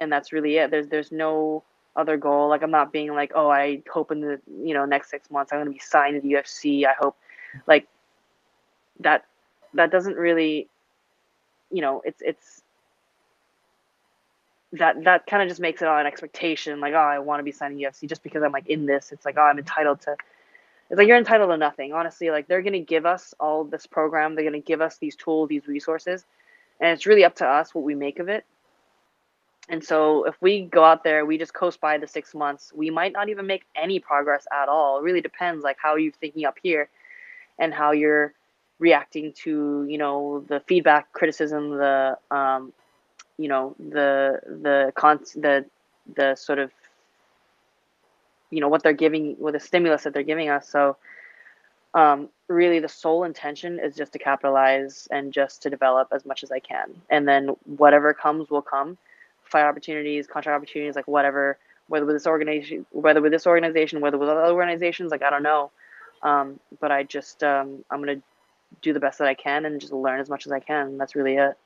and 0.00 0.10
that's 0.10 0.32
really 0.32 0.56
it. 0.56 0.70
There's 0.70 0.88
there's 0.88 1.12
no 1.12 1.62
other 1.96 2.16
goal. 2.16 2.48
Like 2.48 2.62
I'm 2.62 2.70
not 2.70 2.92
being 2.92 3.14
like, 3.14 3.32
oh, 3.34 3.50
I 3.50 3.82
hope 3.92 4.10
in 4.10 4.20
the 4.20 4.40
you 4.62 4.74
know 4.74 4.84
next 4.84 5.10
six 5.10 5.30
months 5.30 5.52
I'm 5.52 5.58
going 5.58 5.66
to 5.66 5.72
be 5.72 5.78
signed 5.78 6.14
to 6.14 6.20
the 6.20 6.34
UFC. 6.34 6.86
I 6.86 6.92
hope, 6.92 7.16
like 7.66 7.88
that 9.00 9.24
that 9.74 9.90
doesn't 9.90 10.16
really, 10.16 10.68
you 11.70 11.82
know, 11.82 12.02
it's 12.04 12.22
it's 12.22 12.62
that 14.72 15.04
that 15.04 15.26
kind 15.26 15.42
of 15.42 15.48
just 15.48 15.60
makes 15.60 15.82
it 15.82 15.88
all 15.88 15.98
an 15.98 16.06
expectation 16.06 16.80
like 16.80 16.92
oh 16.92 16.96
i 16.96 17.18
want 17.18 17.38
to 17.38 17.44
be 17.44 17.52
signing 17.52 17.78
ufc 17.78 18.06
just 18.08 18.22
because 18.22 18.42
i'm 18.42 18.52
like 18.52 18.66
in 18.66 18.86
this 18.86 19.12
it's 19.12 19.24
like 19.24 19.36
oh 19.38 19.42
i'm 19.42 19.58
entitled 19.58 20.00
to 20.00 20.16
it's 20.90 20.98
like 20.98 21.08
you're 21.08 21.16
entitled 21.16 21.50
to 21.50 21.56
nothing 21.56 21.92
honestly 21.92 22.30
like 22.30 22.48
they're 22.48 22.62
to 22.62 22.80
give 22.80 23.06
us 23.06 23.32
all 23.38 23.64
this 23.64 23.86
program 23.86 24.34
they're 24.34 24.50
to 24.50 24.58
give 24.58 24.80
us 24.80 24.98
these 24.98 25.16
tools 25.16 25.48
these 25.48 25.66
resources 25.66 26.24
and 26.80 26.90
it's 26.90 27.06
really 27.06 27.24
up 27.24 27.34
to 27.34 27.46
us 27.46 27.74
what 27.74 27.84
we 27.84 27.94
make 27.94 28.18
of 28.18 28.28
it 28.28 28.44
and 29.68 29.82
so 29.82 30.24
if 30.24 30.34
we 30.40 30.62
go 30.62 30.84
out 30.84 31.04
there 31.04 31.26
we 31.26 31.38
just 31.38 31.54
coast 31.54 31.80
by 31.80 31.98
the 31.98 32.06
six 32.06 32.34
months 32.34 32.72
we 32.74 32.90
might 32.90 33.12
not 33.12 33.28
even 33.28 33.46
make 33.46 33.64
any 33.74 33.98
progress 33.98 34.46
at 34.52 34.68
all. 34.68 34.98
It 34.98 35.02
really 35.02 35.20
depends 35.20 35.64
like 35.64 35.76
how 35.80 35.96
you're 35.96 36.12
thinking 36.12 36.44
up 36.44 36.56
here 36.62 36.88
and 37.58 37.72
how 37.72 37.92
you're 37.92 38.32
reacting 38.78 39.32
to 39.32 39.86
you 39.88 39.98
know 39.98 40.44
the 40.48 40.60
feedback 40.60 41.12
criticism 41.12 41.70
the 41.70 42.18
um, 42.30 42.72
you 43.38 43.48
know 43.48 43.74
the 43.78 44.40
the 44.46 44.92
con 44.94 45.20
the 45.36 45.64
the 46.14 46.34
sort 46.34 46.58
of 46.58 46.70
you 48.50 48.60
know 48.60 48.68
what 48.68 48.82
they're 48.82 48.92
giving 48.92 49.36
with 49.38 49.54
the 49.54 49.60
stimulus 49.60 50.04
that 50.04 50.14
they're 50.14 50.22
giving 50.22 50.48
us. 50.48 50.68
So 50.68 50.96
um, 51.94 52.28
really 52.48 52.78
the 52.78 52.88
sole 52.88 53.24
intention 53.24 53.78
is 53.78 53.96
just 53.96 54.12
to 54.12 54.18
capitalize 54.18 55.08
and 55.10 55.32
just 55.32 55.62
to 55.62 55.70
develop 55.70 56.08
as 56.12 56.26
much 56.26 56.42
as 56.44 56.52
i 56.52 56.58
can. 56.58 56.90
And 57.10 57.26
then 57.26 57.48
whatever 57.64 58.12
comes 58.12 58.50
will 58.50 58.62
come 58.62 58.98
fight 59.46 59.64
opportunities 59.64 60.26
contract 60.26 60.56
opportunities 60.56 60.96
like 60.96 61.08
whatever 61.08 61.58
whether 61.88 62.06
with 62.06 62.16
this 62.16 62.26
organization 62.26 62.86
whether 62.90 63.20
with 63.20 63.32
this 63.32 63.46
organization 63.46 64.00
whether 64.00 64.18
with 64.18 64.28
other 64.28 64.52
organizations 64.52 65.10
like 65.10 65.22
i 65.22 65.30
don't 65.30 65.42
know. 65.42 65.70
Um, 66.22 66.60
but 66.80 66.90
i 66.90 67.02
just 67.02 67.42
um, 67.42 67.84
i'm 67.90 68.02
going 68.02 68.18
to 68.18 68.22
do 68.82 68.92
the 68.92 69.00
best 69.00 69.18
that 69.18 69.28
i 69.28 69.34
can 69.34 69.64
and 69.64 69.80
just 69.80 69.92
learn 69.92 70.20
as 70.20 70.28
much 70.28 70.46
as 70.46 70.52
i 70.52 70.60
can. 70.60 70.98
That's 70.98 71.14
really 71.14 71.36
it 71.36 71.56